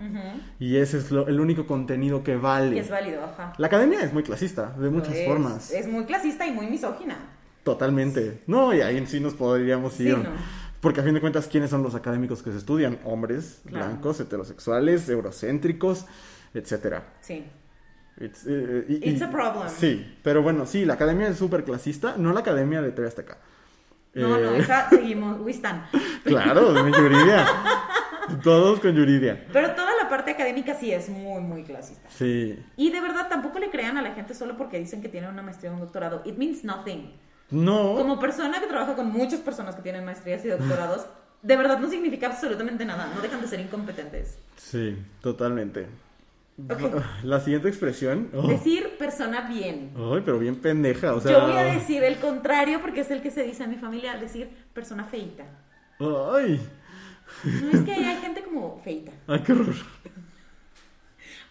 [0.60, 2.76] Y ese es lo- el único contenido que vale.
[2.76, 3.54] Y es válido, ajá.
[3.58, 5.72] La academia es muy clasista, de muchas formas.
[5.72, 7.18] Es muy clasista y muy misógina.
[7.64, 8.42] Totalmente.
[8.48, 10.18] No, y ahí en sí nos podríamos Sí, ir.
[10.18, 10.30] no.
[10.82, 13.00] Porque a fin de cuentas, ¿quiénes son los académicos que se estudian?
[13.04, 13.88] Hombres, Claro.
[13.88, 16.06] blancos, heterosexuales, eurocéntricos,
[16.54, 17.04] etcétera.
[17.22, 17.46] Sí.
[18.20, 19.70] It's, y- It's y- a problem.
[19.70, 23.38] Sí, pero bueno, sí, la academia es súper clasista, no la academia de TV Azteca.
[24.14, 25.84] No, no, Eh, esa seguimos, we stand.
[26.24, 27.46] Claro, de Yuridia.
[28.44, 29.46] Todos con Yuridia.
[29.54, 32.10] Pero toda la parte académica sí es muy, muy clasista.
[32.10, 32.62] Sí.
[32.76, 35.42] Y de verdad tampoco le crean a la gente solo porque dicen que tienen una
[35.44, 36.22] maestría o un doctorado.
[36.26, 37.14] It means nothing.
[37.52, 37.96] No.
[37.96, 41.06] Como persona que trabaja con muchas personas que tienen maestrías y doctorados,
[41.42, 43.10] de verdad no significa absolutamente nada.
[43.16, 44.38] No dejan de ser incompetentes.
[44.58, 45.88] Sí, totalmente.
[47.24, 48.30] La siguiente expresión.
[48.34, 48.48] oh.
[48.48, 49.92] Decir persona bien.
[49.96, 51.32] Ay, pero bien pendeja, o sea.
[51.32, 54.18] Yo voy a decir el contrario porque es el que se dice en mi familia,
[54.18, 55.44] decir persona feita.
[56.00, 56.60] Ay,
[57.44, 59.12] No es que hay gente como feita.
[59.28, 59.76] ay, qué horror.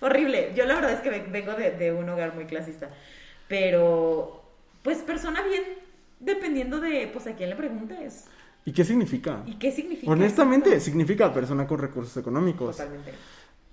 [0.00, 0.52] Horrible.
[0.56, 2.90] Yo la verdad es que ve- vengo de, de un hogar muy clasista.
[3.48, 4.42] Pero,
[4.82, 5.62] pues persona bien,
[6.20, 8.26] dependiendo de, pues a quién le preguntes.
[8.64, 9.42] ¿Y qué significa?
[9.46, 10.10] ¿Y qué significa?
[10.10, 12.76] Honestamente, significa persona con recursos económicos.
[12.76, 13.12] Totalmente.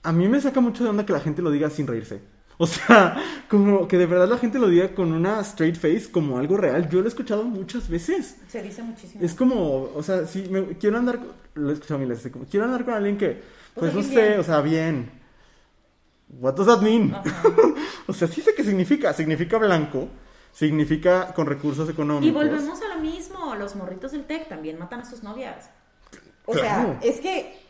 [0.03, 2.21] A mí me saca mucho de onda que la gente lo diga sin reírse.
[2.57, 3.15] O sea,
[3.49, 6.89] como que de verdad la gente lo diga con una straight face como algo real.
[6.89, 8.37] Yo lo he escuchado muchas veces.
[8.47, 9.23] Se dice muchísimo.
[9.23, 11.19] Es como, o sea, si me, quiero andar,
[11.55, 13.41] lo he escuchado miles, como, quiero andar con alguien que,
[13.73, 15.09] pues, Pues no sé, o sea, bien.
[16.39, 17.15] What does that mean?
[18.05, 19.13] O sea, sí sé qué significa.
[19.13, 20.09] Significa blanco,
[20.51, 22.27] significa con recursos económicos.
[22.27, 25.69] Y volvemos a lo mismo, los morritos del TEC también matan a sus novias.
[26.45, 26.97] O Claro.
[26.99, 27.62] sea, es que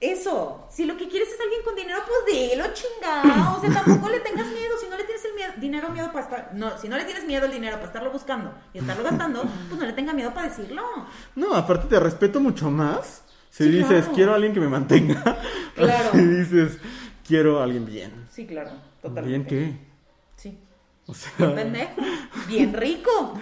[0.00, 3.56] eso, si lo que quieres es alguien con dinero, pues dilo, chingado.
[3.56, 4.74] O sea, tampoco le tengas miedo.
[4.80, 6.50] Si no le tienes el miedo, dinero miedo para estar.
[6.54, 9.80] No, si no le tienes miedo el dinero para estarlo buscando y estarlo gastando, pues
[9.80, 10.82] no le tenga miedo para decirlo.
[11.34, 14.12] No, aparte te respeto mucho más si Sí, dices, claro.
[14.14, 15.38] quiero a alguien que me mantenga.
[15.74, 16.10] Claro.
[16.12, 16.78] Si dices,
[17.26, 18.26] quiero a alguien bien.
[18.30, 18.70] Sí, claro,
[19.02, 19.54] totalmente.
[19.56, 19.78] ¿Bien qué?
[20.36, 20.58] Sí.
[21.06, 21.92] O sea, Bien pendejo,
[22.48, 23.38] bien rico.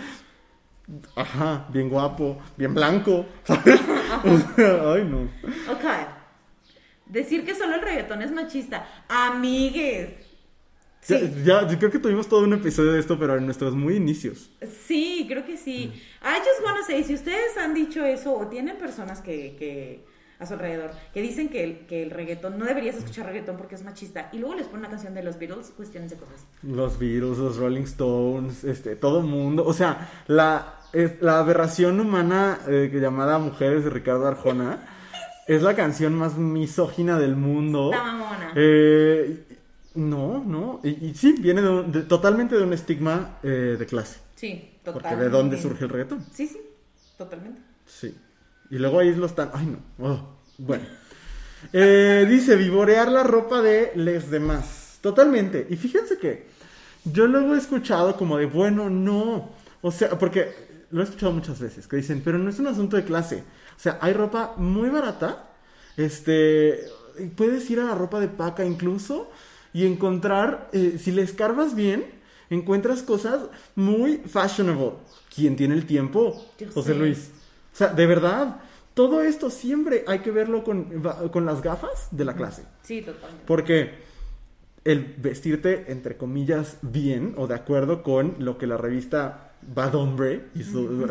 [1.16, 3.80] ajá, bien guapo, bien blanco, ¿sabes?
[4.24, 5.22] O sea, ay, no.
[5.72, 5.84] Ok.
[7.06, 8.86] Decir que solo el reggaetón es machista.
[9.08, 10.10] Amigues.
[11.00, 11.14] Sí.
[11.44, 13.94] Ya, ya, yo creo que tuvimos todo un episodio de esto, pero en nuestros muy
[13.94, 14.50] inicios.
[14.86, 15.92] Sí, creo que sí.
[16.22, 20.04] I just wanna say, si ustedes han dicho eso o tienen personas que, que
[20.40, 23.76] a su alrededor que dicen que el, que el reggaetón, no deberías escuchar reggaetón porque
[23.76, 26.44] es machista, y luego les ponen una canción de los Beatles, cuestiones de cosas.
[26.64, 29.64] Los Beatles, los Rolling Stones, este, todo mundo.
[29.64, 34.95] O sea, la, es- la aberración humana eh, llamada Mujeres de Ricardo Arjona
[35.46, 37.90] es la canción más misógina del mundo.
[37.92, 38.52] Está mamona.
[38.56, 39.44] Eh,
[39.94, 40.80] no, no.
[40.84, 44.18] Y, y sí, viene de un- de- totalmente de un estigma eh, de clase.
[44.34, 45.24] Sí, Porque totalmente.
[45.24, 46.24] de dónde surge el reggaetón.
[46.32, 46.60] Sí, sí,
[47.16, 47.60] totalmente.
[47.86, 48.14] Sí.
[48.70, 49.50] Y luego ahí lo están.
[49.54, 49.78] Ay, no.
[50.06, 50.28] Oh,
[50.58, 50.84] bueno.
[51.72, 54.98] Eh, dice, vivorear la ropa de les demás.
[55.00, 55.66] Totalmente.
[55.70, 56.46] Y fíjense que
[57.04, 59.50] yo luego he escuchado como de, bueno, no.
[59.82, 60.52] O sea, porque
[60.90, 63.44] lo he escuchado muchas veces, que dicen, pero no es un asunto de clase.
[63.76, 65.50] O sea, hay ropa muy barata.
[65.96, 66.80] Este,
[67.36, 69.30] puedes ir a la ropa de paca incluso
[69.72, 72.06] y encontrar, eh, si le escarbas bien,
[72.50, 73.40] encuentras cosas
[73.74, 74.92] muy fashionable.
[75.34, 76.42] ¿Quién tiene el tiempo?
[76.58, 76.98] Yo José sé.
[76.98, 77.30] Luis.
[77.72, 78.60] O sea, de verdad,
[78.94, 82.64] todo esto siempre hay que verlo con, con las gafas de la clase.
[82.82, 83.44] Sí, totalmente.
[83.46, 84.06] Porque
[84.84, 90.46] el vestirte, entre comillas, bien o de acuerdo con lo que la revista Bad Hombre,
[90.54, 91.06] y su-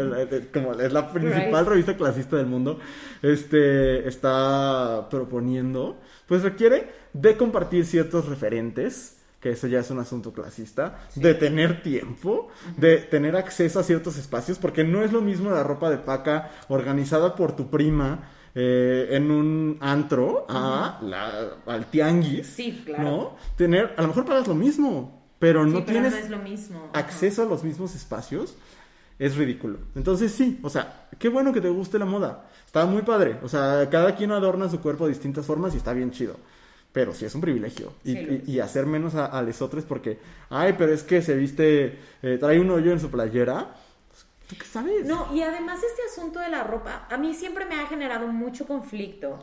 [0.53, 2.79] como es la principal revista clasista del mundo,
[3.21, 10.31] este, está proponiendo, pues requiere de compartir ciertos referentes, que eso ya es un asunto
[10.33, 15.51] clasista, de tener tiempo, de tener acceso a ciertos espacios, porque no es lo mismo
[15.51, 21.85] la ropa de paca organizada por tu prima eh, en un antro a la- al
[21.87, 22.47] tianguis.
[22.47, 23.03] Sí, claro.
[23.03, 23.35] ¿No?
[23.57, 26.39] Tener, a lo mejor pagas lo mismo, pero no Sí, pero tienes no es lo
[26.39, 26.89] mismo.
[26.93, 28.55] Acceso a los mismos espacios.
[29.17, 29.79] Es ridículo.
[29.95, 32.49] Entonces sí, o sea, qué bueno que te guste la moda.
[32.65, 33.37] Está muy padre.
[33.43, 36.35] O sea, cada quien adorna su cuerpo de distintas formas y está bien chido.
[36.91, 37.93] Pero sí es un privilegio.
[38.03, 40.19] Y, Sí, y hacer menos a, a lesotres porque,
[40.49, 43.75] ay, pero es que se viste, eh, trae un hoyo en su playera.
[44.47, 45.05] ¿Tú qué sabes?
[45.05, 48.67] No, y además este asunto de la ropa, a mí siempre me ha generado mucho
[48.67, 49.39] conflicto.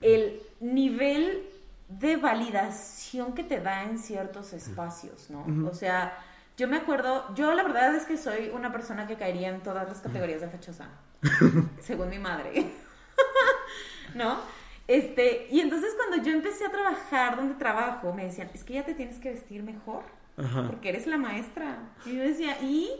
[0.00, 1.49] El nivel
[1.98, 5.68] de protección que te da en ciertos espacios, ¿no?
[5.68, 6.16] O sea,
[6.56, 9.88] yo me acuerdo, yo la verdad es que soy una persona que caería en todas
[9.88, 10.88] las categorías de fachosa,
[11.80, 12.70] según mi madre,
[14.14, 14.38] ¿no?
[14.86, 18.84] Este, y entonces cuando yo empecé a trabajar donde trabajo, me decían, es que ya
[18.84, 20.02] te tienes que vestir mejor,
[20.36, 20.66] Ajá.
[20.68, 21.78] porque eres la maestra.
[22.06, 22.90] Y yo decía, ¿y?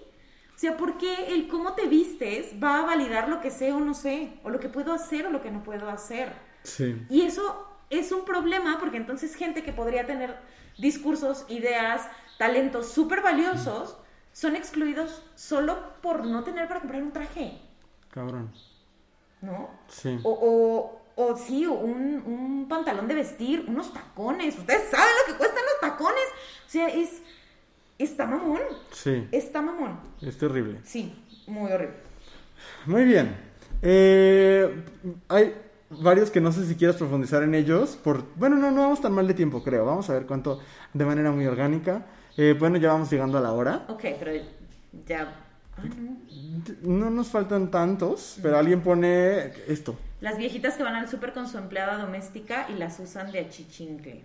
[0.55, 3.80] O sea, ¿por qué el cómo te vistes va a validar lo que sé o
[3.80, 4.34] no sé?
[4.45, 6.32] O lo que puedo hacer o lo que no puedo hacer.
[6.62, 7.07] Sí.
[7.09, 10.36] Y eso es un problema porque entonces gente que podría tener
[10.78, 13.97] discursos, ideas, talentos súper valiosos
[14.32, 17.59] son excluidos solo por no tener para comprar un traje,
[18.11, 18.53] Cabrón.
[19.41, 19.70] ¿no?
[19.88, 20.18] Sí.
[20.22, 24.59] O, o, o sí, un, un pantalón de vestir, unos tacones.
[24.59, 26.24] Ustedes saben lo que cuestan los tacones.
[26.66, 27.22] O sea, es.
[27.99, 28.61] Está mamón.
[28.93, 29.28] Sí.
[29.30, 30.01] Está mamón.
[30.22, 30.80] Es terrible.
[30.84, 31.14] Sí,
[31.47, 31.97] muy horrible.
[32.86, 33.36] Muy bien.
[33.82, 34.84] Eh,
[35.28, 35.55] hay
[35.91, 37.97] varios que no sé si quieras profundizar en ellos.
[38.03, 39.84] Por, bueno, no, no vamos tan mal de tiempo, creo.
[39.84, 40.61] Vamos a ver cuánto
[40.95, 42.07] de manera muy orgánica.
[42.36, 43.84] Eh, bueno, ya vamos llegando a la hora.
[43.88, 44.32] Ok, pero
[45.07, 45.34] ya.
[45.76, 46.16] Ah, no.
[46.82, 49.97] No nos faltan tantos, pero alguien pone esto.
[50.20, 54.22] Las viejitas que van al súper con su empleada doméstica y las usan de achichincle.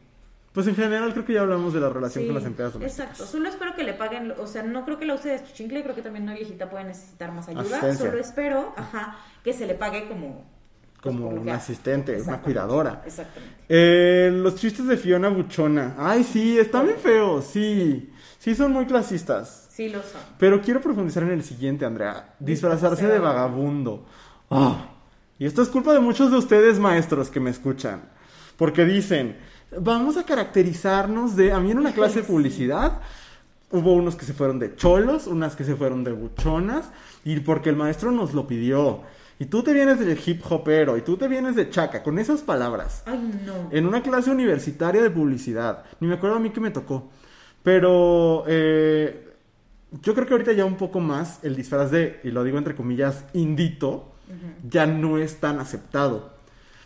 [0.52, 3.10] Pues en general creo que ya hablamos de la relación Sí, con las empleadas domésticas.
[3.10, 5.84] Exacto, solo espero que le paguen, o sea, no creo que la use de achichincle,
[5.84, 7.62] creo que también una viejita puede necesitar más ayuda.
[7.62, 8.06] Asistencia.
[8.06, 10.46] Solo espero, ajá, que se le pague como...
[11.06, 13.04] pues, Como una asistente, una cuidadora.
[13.06, 13.56] Exactamente.
[13.70, 15.96] Eh, los chistes de Fiona Buchona.
[15.98, 18.12] Ay, sí, están bien feos, sí.
[18.40, 19.68] Sí, son muy clasistas.
[19.72, 20.22] Sí lo son.
[20.40, 22.34] Pero quiero profundizar en el siguiente, Andrea.
[22.40, 24.06] Disfrazarse de vagabundo.
[24.50, 24.90] Ah,
[25.38, 28.02] Y esto es culpa de muchos de ustedes, maestros, que me escuchan.
[28.58, 29.38] Porque dicen,
[29.80, 31.52] vamos a caracterizarnos de...
[31.52, 33.02] A mí en una clase de publicidad
[33.72, 36.90] hubo unos que se fueron de cholos, unas que se fueron de buchonas,
[37.24, 39.02] y porque el maestro nos lo pidió.
[39.38, 42.42] Y tú te vienes del hip hopero, y tú te vienes de chaca, con esas
[42.42, 43.04] palabras.
[43.06, 43.70] Ay, no.
[43.72, 45.84] En una clase universitaria de publicidad.
[46.00, 47.10] Ni me acuerdo a mí que me tocó.
[47.62, 49.34] Pero eh,
[50.02, 52.76] yo creo que ahorita ya un poco más el disfraz de, y lo digo entre
[52.76, 54.14] comillas, indito,
[54.68, 56.34] ya no es tan aceptado.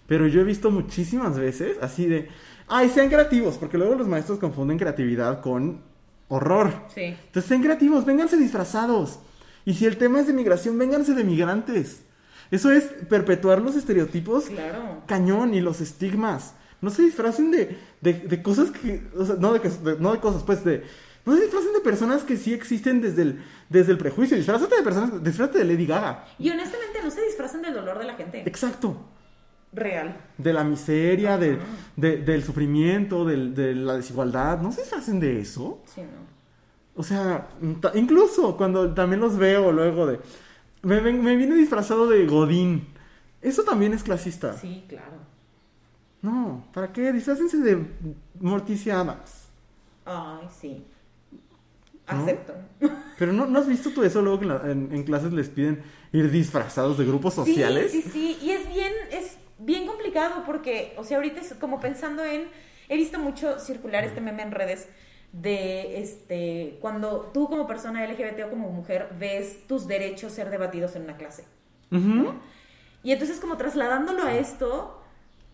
[0.08, 2.30] Pero yo he visto muchísimas veces así de,
[2.68, 5.82] ay, sean creativos, porque luego los maestros confunden creatividad con
[6.30, 6.74] horror.
[6.93, 7.04] Sí.
[7.04, 9.20] Entonces sean creativos, vénganse disfrazados.
[9.66, 12.06] Y si el tema es de migración, vénganse de migrantes.
[12.52, 15.04] Eso es perpetuar los estereotipos Claro.
[15.06, 16.56] cañón y los estigmas.
[16.82, 19.04] No se disfracen de, de, de cosas que.
[19.18, 20.84] o sea, no, de, de- no de cosas, pues de.
[21.26, 24.38] No se disfracen de personas que sí existen desde el, desde el prejuicio.
[24.38, 25.24] Disfrázate de personas.
[25.24, 26.26] Disfrázate de Lady Gaga.
[26.39, 28.41] Y honestamente no se disfrazan del dolor de la gente.
[28.47, 28.95] Exacto.
[29.72, 30.18] Real.
[30.38, 31.60] De la miseria, de,
[31.95, 34.60] de- del sufrimiento, de la desigualdad.
[34.62, 35.84] No se disfracen de eso.
[35.93, 36.30] Sí, no.
[36.95, 37.47] O sea,
[37.93, 40.20] incluso cuando también los veo luego de.
[40.82, 42.88] Me, ven- me viene disfrazado de Godín.
[43.42, 44.54] Eso también es clasista.
[44.58, 45.18] Sí, claro.
[46.22, 47.12] No, ¿para qué?
[47.14, 47.86] Disfrácense de
[48.40, 49.48] Morticia Adams.
[50.06, 50.86] Ay, sí.
[52.12, 52.24] ¿No?
[52.24, 52.54] Acepto.
[53.18, 55.50] Pero no, ¿no has visto tú eso luego que en, la- en- en clases les
[55.50, 57.92] piden ir disfrazados de grupos sociales?
[57.92, 58.38] Sí, sí, sí.
[58.42, 62.48] Y es bien, es bien complicado porque, o sea, ahorita es como pensando en.
[62.92, 64.88] He visto mucho circular este meme en redes
[65.32, 70.96] de este cuando tú como persona LGBT o como mujer ves tus derechos ser debatidos
[70.96, 71.46] en una clase.
[73.04, 75.02] Y entonces como trasladándolo a esto,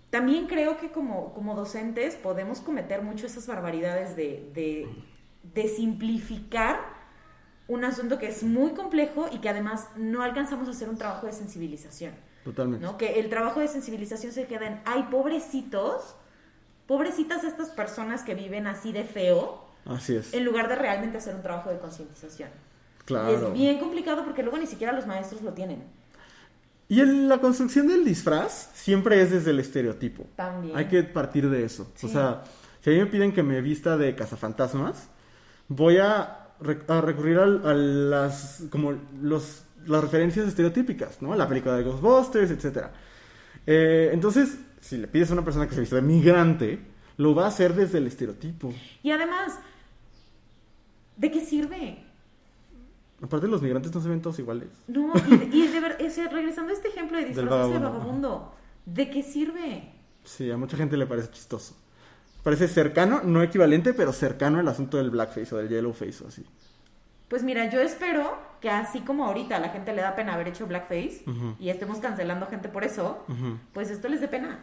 [0.09, 4.87] también creo que como, como docentes podemos cometer mucho esas barbaridades de, de,
[5.53, 6.79] de simplificar
[7.67, 11.25] un asunto que es muy complejo y que además no alcanzamos a hacer un trabajo
[11.25, 12.13] de sensibilización.
[12.43, 12.85] Totalmente.
[12.85, 12.97] ¿no?
[12.97, 16.15] Que el trabajo de sensibilización se queda en, ay, pobrecitos,
[16.85, 20.33] pobrecitas estas personas que viven así de feo, Así es.
[20.33, 22.49] en lugar de realmente hacer un trabajo de concientización.
[23.05, 23.31] Claro.
[23.31, 25.83] Y es bien complicado porque luego ni siquiera los maestros lo tienen.
[26.87, 30.27] Y la construcción del disfraz siempre es desde el estereotipo.
[30.35, 30.75] También.
[30.77, 31.91] Hay que partir de eso.
[31.95, 32.05] Sí.
[32.07, 32.43] O sea,
[32.81, 35.07] si a mí me piden que me vista de cazafantasmas,
[35.67, 41.35] voy a, re- a recurrir al- a, las como los las referencias estereotípicas, ¿no?
[41.35, 42.91] La película de Ghostbusters, etcétera.
[43.67, 46.79] Eh, entonces, si le pides a una persona que se vista de migrante,
[47.17, 48.73] lo va a hacer desde el estereotipo.
[49.03, 49.53] Y además,
[51.17, 51.99] ¿de qué sirve?
[53.21, 54.67] Aparte, los migrantes no se ven todos iguales.
[54.87, 58.53] No, y, y de ver- o sea, regresando a este ejemplo de disfrazarse de vagabundo.
[58.85, 59.91] ¿de qué sirve?
[60.23, 61.75] Sí, a mucha gente le parece chistoso.
[62.43, 66.45] Parece cercano, no equivalente, pero cercano al asunto del blackface o del yellowface o así.
[67.27, 70.49] Pues mira, yo espero que así como ahorita a la gente le da pena haber
[70.49, 71.23] hecho blackface
[71.59, 73.23] y estemos cancelando gente por eso,
[73.73, 74.59] pues esto les dé pena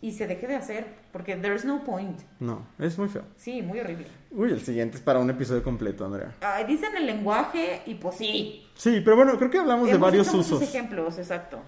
[0.00, 2.20] y se deje de hacer, porque there's no point.
[2.38, 3.24] No, es muy feo.
[3.36, 4.06] Sí, muy horrible.
[4.30, 6.34] Uy, el siguiente es para un episodio completo, Andrea.
[6.40, 8.64] Ay, dicen el lenguaje y pues sí.
[8.74, 10.68] Sí, pero bueno, creo que hablamos de varios hecho muchos usos.
[10.68, 11.58] ejemplos, exacto.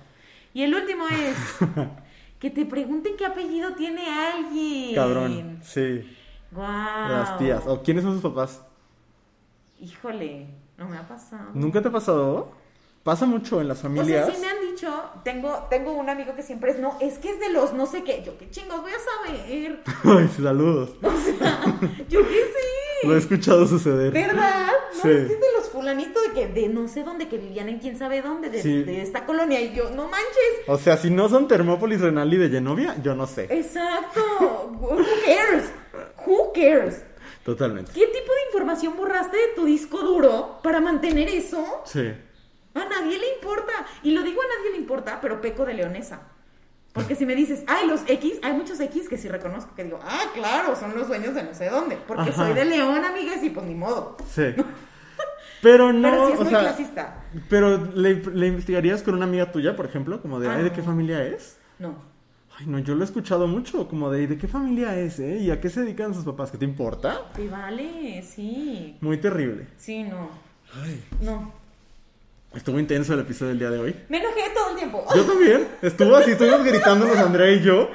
[0.54, 1.36] Y el último es
[2.38, 4.94] que te pregunten qué apellido tiene alguien.
[4.94, 6.16] Cabrón, sí.
[6.52, 7.08] Guau.
[7.10, 7.66] Las tías.
[7.66, 8.62] ¿O quiénes son sus papás?
[9.80, 10.46] Híjole,
[10.78, 11.50] no me ha pasado.
[11.54, 12.52] ¿Nunca te ha pasado?
[13.10, 14.24] Pasa mucho en las O familias.
[14.26, 14.88] sea, sí me han dicho,
[15.24, 18.04] tengo, tengo un amigo que siempre es, no, es que es de los no sé
[18.04, 18.22] qué.
[18.24, 19.82] Yo, qué chingos, voy a saber.
[20.04, 20.90] Ay, saludos.
[22.08, 23.06] Yo qué sé.
[23.08, 24.12] Lo he escuchado suceder.
[24.12, 24.68] ¿Verdad?
[24.94, 25.08] No, Sí.
[25.08, 27.80] es que es de los fulanitos de que, de no sé dónde, que vivían en
[27.80, 28.84] quién sabe dónde, de, Sí.
[28.84, 29.60] de esta colonia.
[29.60, 30.68] Y yo, no manches.
[30.68, 33.48] O sea, si no son Termópolis, Renal y de Genovia, yo no sé.
[33.50, 34.20] Exacto.
[34.80, 35.64] Who cares?
[36.26, 37.02] Who cares?
[37.44, 37.90] Totalmente.
[37.92, 41.64] ¿Qué tipo de información borraste de tu disco duro para mantener eso?
[41.86, 42.12] Sí.
[42.74, 43.72] A nadie le importa.
[44.02, 46.22] Y lo digo a nadie le importa, pero peco de leonesa.
[46.92, 50.00] Porque si me dices, ay, los X, hay muchos X que sí reconozco, que digo,
[50.02, 51.96] ah, claro, son los dueños de no sé dónde.
[52.06, 52.46] Porque Ajá.
[52.46, 54.16] soy de León, amigas, y pues ni modo.
[54.28, 54.54] Sí.
[55.62, 57.22] Pero no, pero sí es o muy sea, clasista.
[57.50, 60.70] pero le, le investigarías con una amiga tuya, por ejemplo, como de, Ah, ay, ¿de
[60.70, 60.74] no.
[60.74, 61.58] qué familia es?
[61.78, 61.96] No.
[62.58, 65.36] Ay, no, yo lo he escuchado mucho, como de, ¿de qué familia es, eh?
[65.38, 66.50] ¿Y a qué se dedican sus papás?
[66.50, 67.24] ¿Qué te importa?
[67.36, 68.96] Sí, vale, sí.
[69.02, 69.66] Muy terrible.
[69.76, 70.30] Sí, no.
[70.82, 71.52] Ay, No.
[72.54, 73.96] Estuvo intenso el episodio del día de hoy.
[74.08, 75.04] Me enojé todo el tiempo.
[75.14, 75.68] Yo también.
[75.82, 77.88] Estuvo así, estuvimos gritándonos Andrea y yo.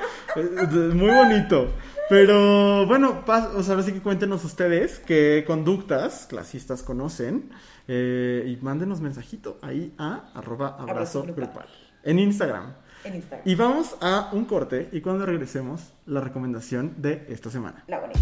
[0.93, 1.73] Muy bonito.
[2.09, 7.49] Pero bueno, pas- o sea, ahora sí que cuéntenos ustedes qué conductas clasistas conocen.
[7.87, 11.43] eh, y mándenos mensajito ahí a arroba abrazo Abrazo grupal.
[11.45, 11.67] grupal.
[12.03, 12.73] En Instagram.
[13.03, 13.47] En Instagram.
[13.47, 17.83] Y vamos a un corte y cuando regresemos, la recomendación de esta semana.
[17.87, 18.19] La bonita.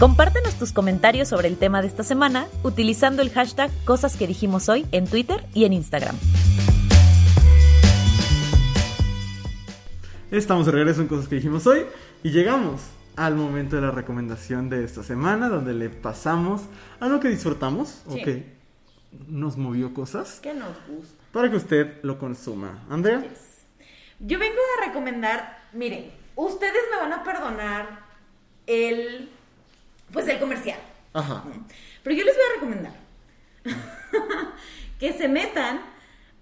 [0.00, 4.70] Compártenos tus comentarios sobre el tema de esta semana utilizando el hashtag Cosas que dijimos
[4.70, 6.16] hoy en Twitter y en Instagram.
[10.30, 11.84] Estamos de regreso en cosas que dijimos hoy
[12.22, 12.80] y llegamos
[13.14, 16.62] al momento de la recomendación de esta semana donde le pasamos
[16.98, 18.56] a lo que disfrutamos o que
[19.28, 21.22] nos movió cosas ¿Qué nos gusta?
[21.30, 22.86] para que usted lo consuma.
[22.88, 23.22] Andrea,
[24.18, 28.00] Yo vengo a recomendar, miren, ustedes me van a perdonar
[28.66, 29.28] el,
[30.12, 30.80] pues el comercial.
[31.12, 31.44] ajá,
[32.02, 32.92] Pero yo les voy a recomendar
[34.98, 35.80] que se metan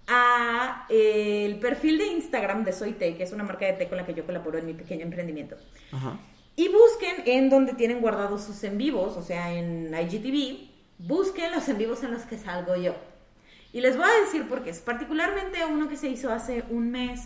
[0.07, 3.87] a eh, el perfil de Instagram de Soy Té, que es una marca de té
[3.89, 5.57] con la que yo colaboro en mi pequeño emprendimiento.
[5.91, 6.19] ajá,
[6.55, 11.69] Y busquen en donde tienen guardados sus en vivos, o sea, en IGTV, busquen los
[11.69, 12.95] en vivos en los que salgo yo.
[13.71, 14.71] Y les voy a decir por qué.
[14.71, 17.21] Es particularmente uno que se hizo hace un mes,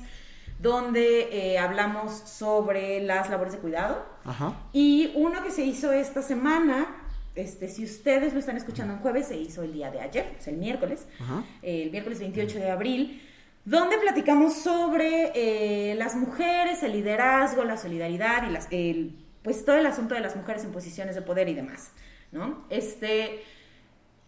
[0.63, 4.05] donde eh, hablamos sobre las labores de cuidado.
[4.23, 6.87] ajá, Y uno que se hizo esta semana,
[7.35, 10.47] este, si ustedes lo están escuchando en jueves, se hizo el día de ayer, es
[10.47, 13.21] el miércoles, ajá, el miércoles 28 de abril,
[13.65, 19.75] donde platicamos sobre eh, las mujeres, el liderazgo, la solidaridad y las, el, pues todo
[19.75, 21.91] el asunto de las mujeres en posiciones de poder y demás,
[22.31, 22.65] ¿no?
[22.69, 23.43] Este,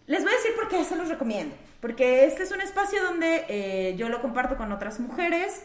[0.05, 3.45] les voy a decir por qué se los recomiendo, porque este es un espacio donde
[3.47, 5.61] eh, yo lo comparto con otras mujeres,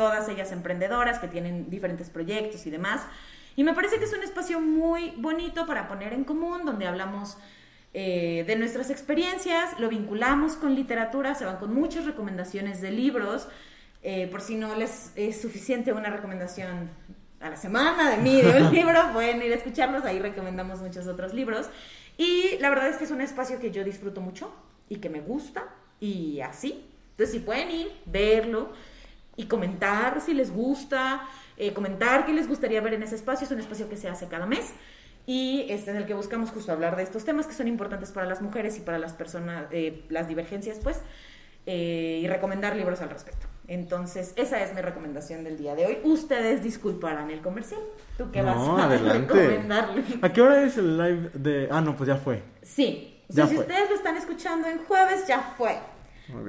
[0.00, 3.02] todas ellas emprendedoras que tienen diferentes proyectos y demás.
[3.54, 7.36] Y me parece que es un espacio muy bonito para poner en común, donde hablamos
[7.92, 13.46] eh, de nuestras experiencias, lo vinculamos con literatura, se van con muchas recomendaciones de libros.
[14.02, 16.88] Eh, por si no les es suficiente una recomendación
[17.38, 21.06] a la semana de mí de un libro, pueden ir a escucharlos, ahí recomendamos muchos
[21.08, 21.68] otros libros.
[22.16, 24.50] Y la verdad es que es un espacio que yo disfruto mucho
[24.88, 25.66] y que me gusta
[26.00, 26.86] y así.
[27.10, 28.72] Entonces, si pueden ir, verlo
[29.36, 31.22] y comentar si les gusta,
[31.56, 33.44] eh, comentar qué les gustaría ver en ese espacio.
[33.46, 34.72] Es un espacio que se hace cada mes
[35.26, 38.26] y este en el que buscamos justo hablar de estos temas que son importantes para
[38.26, 41.00] las mujeres y para las personas, eh, las divergencias, pues,
[41.66, 43.46] eh, y recomendar libros al respecto.
[43.68, 45.98] Entonces, esa es mi recomendación del día de hoy.
[46.02, 47.80] Ustedes disculparán el comercial.
[48.18, 49.32] ¿Tú qué vas No, a adelante.
[49.32, 50.02] recomendarle?
[50.22, 51.68] ¿A qué hora es el live de...?
[51.70, 52.42] Ah, no, pues ya fue.
[52.62, 53.22] Sí.
[53.28, 53.62] Ya si fue.
[53.64, 55.78] ustedes lo están escuchando en jueves, ya fue.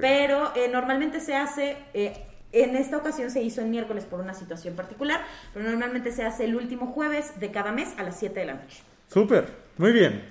[0.00, 1.76] Pero eh, normalmente se hace,
[2.52, 6.44] en esta ocasión se hizo el miércoles por una situación particular, pero normalmente se hace
[6.44, 8.82] el último jueves de cada mes a las 7 de la noche.
[9.08, 9.48] Súper,
[9.78, 10.22] muy bien.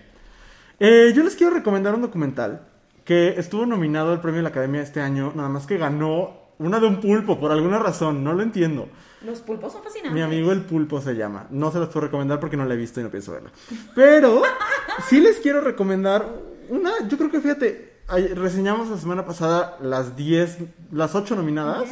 [0.79, 2.61] Eh, yo les quiero recomendar un documental
[3.05, 6.79] que estuvo nominado al premio de la Academia este año, nada más que ganó una
[6.79, 8.87] de un pulpo por alguna razón, no lo entiendo.
[9.25, 10.13] Los pulpos son fascinantes.
[10.13, 11.47] Mi amigo el pulpo se llama.
[11.49, 13.51] No se los puedo recomendar porque no la he visto y no pienso verla.
[13.95, 14.43] Pero
[15.07, 16.27] sí les quiero recomendar
[16.69, 17.90] una, yo creo que fíjate,
[18.35, 20.57] reseñamos la semana pasada las 10,
[20.91, 21.89] las 8 nominadas.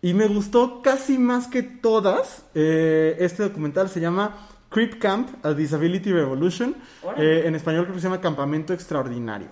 [0.00, 2.44] Y me gustó casi más que todas.
[2.54, 6.74] Eh, este documental se llama Creep Camp, A Disability Revolution.
[7.16, 9.48] Eh, en español creo que se llama Campamento Extraordinario.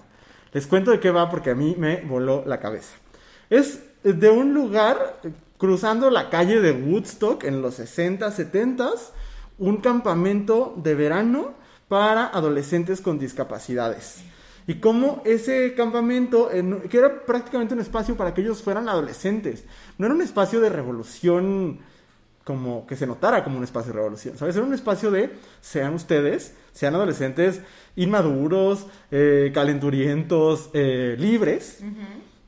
[0.53, 2.97] Les cuento de qué va porque a mí me voló la cabeza.
[3.49, 5.21] Es de un lugar
[5.59, 8.91] cruzando la calle de Woodstock en los 60, 70,
[9.59, 11.53] un campamento de verano
[11.87, 14.23] para adolescentes con discapacidades.
[14.71, 19.65] Y cómo ese campamento, en- que era prácticamente un espacio para que ellos fueran adolescentes,
[19.99, 21.81] no era un espacio de revolución
[22.45, 24.55] como que se notara como un espacio de revolución, ¿sabes?
[24.55, 27.63] Era un espacio de sean ustedes, sean adolescentes
[27.97, 31.81] inmaduros, eh, calenturientos, eh, libres.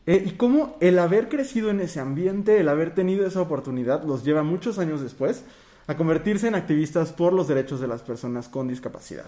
[0.06, 4.22] Eh, y cómo el haber crecido en ese ambiente, el haber tenido esa oportunidad, los
[4.22, 5.42] lleva muchos años después
[5.88, 9.24] a convertirse en activistas por los derechos de las personas con discapacidad.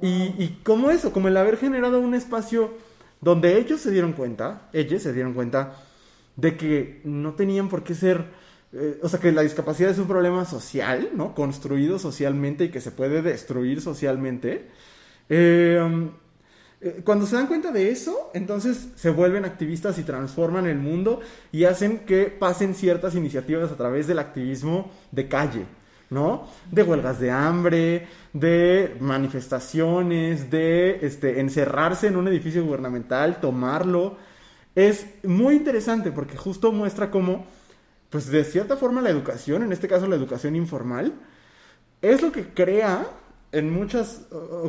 [0.00, 2.72] Y, y como eso, como el haber generado un espacio
[3.20, 5.74] donde ellos se dieron cuenta, ellos se dieron cuenta
[6.36, 8.24] de que no tenían por qué ser,
[8.72, 11.34] eh, o sea, que la discapacidad es un problema social, ¿no?
[11.34, 14.68] Construido socialmente y que se puede destruir socialmente.
[15.28, 16.10] Eh,
[16.80, 21.20] eh, cuando se dan cuenta de eso, entonces se vuelven activistas y transforman el mundo
[21.50, 25.64] y hacen que pasen ciertas iniciativas a través del activismo de calle,
[26.10, 26.48] ¿no?
[26.70, 34.16] De huelgas de hambre, de manifestaciones, de este, encerrarse en un edificio gubernamental, tomarlo.
[34.74, 37.46] Es muy interesante porque justo muestra cómo,
[38.10, 41.12] pues de cierta forma la educación, en este caso la educación informal,
[42.02, 43.06] es lo que crea
[43.52, 44.22] en muchas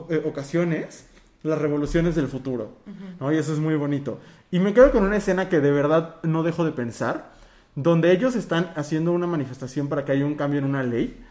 [0.10, 1.08] eh, ocasiones
[1.44, 2.78] las revoluciones del futuro.
[3.20, 3.32] ¿no?
[3.32, 4.20] Y eso es muy bonito.
[4.52, 7.35] Y me quedo con una escena que de verdad no dejo de pensar,
[7.76, 11.22] donde ellos están haciendo una manifestación para que haya un cambio en una ley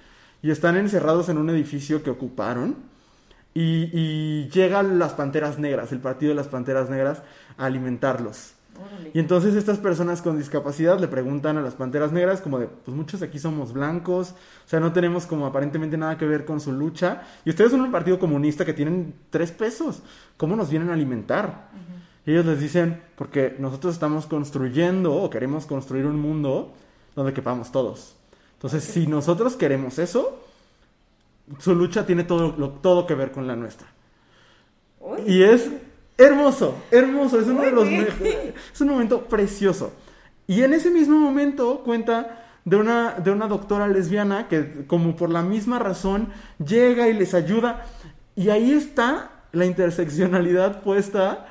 [0.43, 2.77] y están encerrados en un edificio que ocuparon
[3.55, 7.23] y, y llegan las Panteras Negras, el partido de las Panteras Negras,
[7.57, 8.55] a alimentarlos.
[9.13, 12.97] Y entonces estas personas con discapacidad le preguntan a las Panteras Negras como de, pues
[12.97, 16.73] muchos aquí somos blancos, o sea, no tenemos como aparentemente nada que ver con su
[16.73, 17.23] lucha.
[17.45, 20.03] Y ustedes son un partido comunista que tienen tres pesos,
[20.37, 21.69] ¿cómo nos vienen a alimentar?
[21.73, 26.73] Y ellos les dicen, porque nosotros estamos construyendo o queremos construir un mundo
[27.15, 28.17] donde quepamos todos.
[28.55, 30.41] Entonces, si nosotros queremos eso,
[31.59, 33.87] su lucha tiene todo, todo que ver con la nuestra.
[35.27, 35.71] Y es
[36.17, 39.93] Hermoso, hermoso, es uno de los es un momento precioso.
[40.47, 45.31] Y en ese mismo momento cuenta de una, de una doctora lesbiana que como por
[45.31, 46.29] la misma razón
[46.65, 47.87] llega y les ayuda.
[48.37, 51.47] Y ahí está la interseccionalidad puesta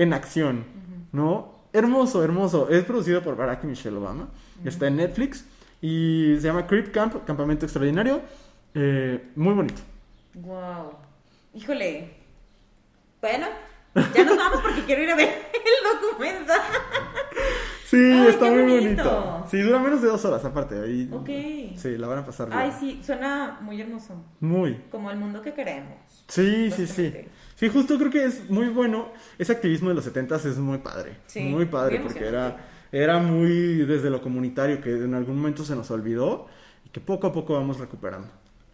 [0.00, 0.64] en acción,
[1.12, 1.60] ¿no?
[1.72, 2.68] Hermoso, hermoso.
[2.70, 4.28] Es producido por Barack y Michelle Obama.
[4.64, 5.44] Está en Netflix
[5.80, 8.22] y se llama Creep Camp, Campamento Extraordinario.
[8.74, 9.82] Eh, muy bonito.
[10.34, 10.94] Wow.
[11.54, 12.14] Híjole.
[13.20, 13.46] Bueno,
[14.14, 16.52] ya nos vamos porque quiero ir a ver el documento.
[17.84, 19.46] Sí, está muy bonito.
[19.50, 20.80] Sí, dura menos de dos horas aparte.
[20.80, 21.76] Ahí, ok.
[21.76, 22.58] Sí, la van a pasar bien.
[22.58, 24.14] Ay, sí, suena muy hermoso.
[24.38, 24.76] Muy.
[24.90, 25.98] Como el mundo que queremos.
[26.28, 27.12] Sí, sí, sí.
[27.60, 29.10] Sí, justo creo que es muy bueno.
[29.38, 31.18] Ese activismo de los setentas es muy padre.
[31.26, 32.56] Sí, muy padre porque era,
[32.90, 36.46] era muy desde lo comunitario que en algún momento se nos olvidó
[36.86, 38.28] y que poco a poco vamos recuperando.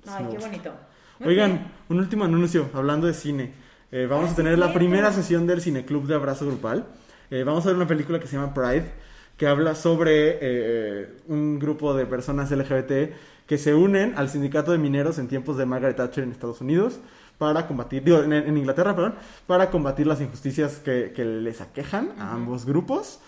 [0.06, 0.72] Ay, qué bonito.
[1.24, 3.54] Oigan, un último anuncio hablando de cine.
[3.90, 6.86] Eh, vamos a tener la primera sesión del Cineclub de Abrazo Grupal.
[7.32, 8.88] Eh, vamos a ver una película que se llama Pride,
[9.36, 13.16] que habla sobre eh, un grupo de personas LGBT
[13.48, 17.00] que se unen al sindicato de mineros en tiempos de Margaret Thatcher en Estados Unidos
[17.38, 19.14] para combatir, digo, en, Inglaterra, perdón,
[19.46, 23.20] para combatir las injusticias que, les aquejan a ambos grupos.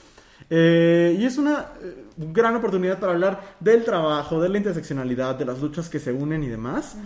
[0.50, 5.44] Eh, y es una eh, gran oportunidad para hablar del trabajo, de la interseccionalidad, de
[5.44, 6.96] las luchas que se unen y demás.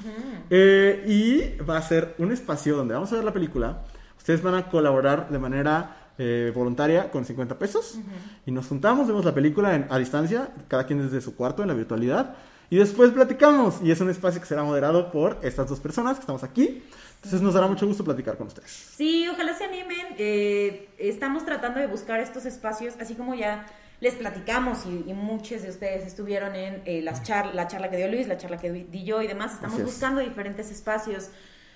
[0.50, 3.82] Eh, y va a ser un espacio donde vamos a ver la película.
[4.16, 5.98] Ustedes van a colaborar de manera
[6.54, 7.98] voluntaria con 50 pesos.
[8.46, 11.74] Y nos juntamos, vemos la película a distancia, cada quien desde su cuarto en la
[11.74, 12.36] virtualidad.
[12.72, 13.82] Y después platicamos.
[13.82, 16.82] Y es un espacio que será moderado por estas dos personas que estamos aquí.
[17.16, 18.70] Entonces nos dará mucho gusto platicar con ustedes.
[18.70, 20.14] Sí, ojalá se animen.
[20.16, 23.66] Eh, estamos tratando de buscar estos espacios, así como ya
[24.00, 28.08] les platicamos y, muchos de ustedes estuvieron en eh, las char la charla que dio
[28.08, 29.52] Luis, la charla que di yo y demás.
[29.52, 31.28] Estamos buscando diferentes espacios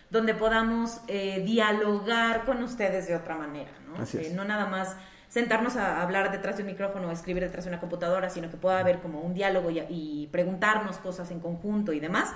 [0.09, 3.99] donde podamos eh, dialogar con ustedes de otra manera, ¿no?
[4.35, 4.97] no nada más
[5.29, 8.57] sentarnos a hablar detrás de un micrófono o escribir detrás de una computadora, sino que
[8.57, 12.31] pueda haber como un diálogo y preguntarnos cosas en conjunto y demás.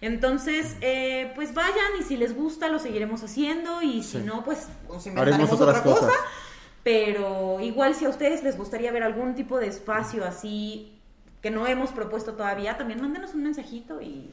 [0.00, 4.68] Entonces, eh, pues vayan y si les gusta lo seguiremos haciendo y si no, pues
[4.88, 6.12] nos inventaremos otra cosa.
[6.82, 10.92] Pero igual si a ustedes les gustaría ver algún tipo de espacio así
[11.42, 14.32] que no hemos propuesto todavía, también mándenos un mensajito y,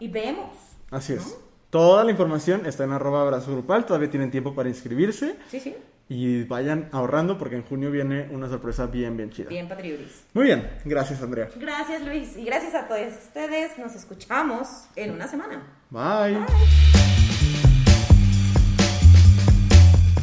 [0.00, 0.54] vemos.
[0.90, 1.38] Así es.
[1.70, 5.36] Toda la información está en arroba abrazo grupal, todavía tienen tiempo para inscribirse.
[5.48, 5.76] Sí, sí
[6.08, 9.48] y vayan ahorrando porque en junio viene una sorpresa bien, bien chida.
[9.48, 10.24] Bien, Patriuris.
[10.34, 11.48] Muy bien, gracias Andrea.
[11.56, 13.78] Gracias Luis y gracias a todos ustedes.
[13.78, 15.62] Nos escuchamos en una semana.
[15.90, 16.38] Bye.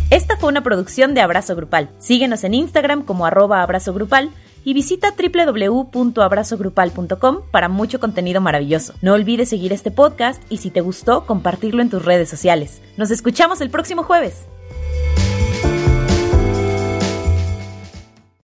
[0.09, 1.91] Esta fue una producción de Abrazo Grupal.
[1.99, 4.31] Síguenos en Instagram como arroba abrazo grupal
[4.63, 8.95] y visita www.abrazogrupal.com para mucho contenido maravilloso.
[9.01, 12.81] No olvides seguir este podcast y si te gustó, compartirlo en tus redes sociales.
[12.97, 14.47] Nos escuchamos el próximo jueves.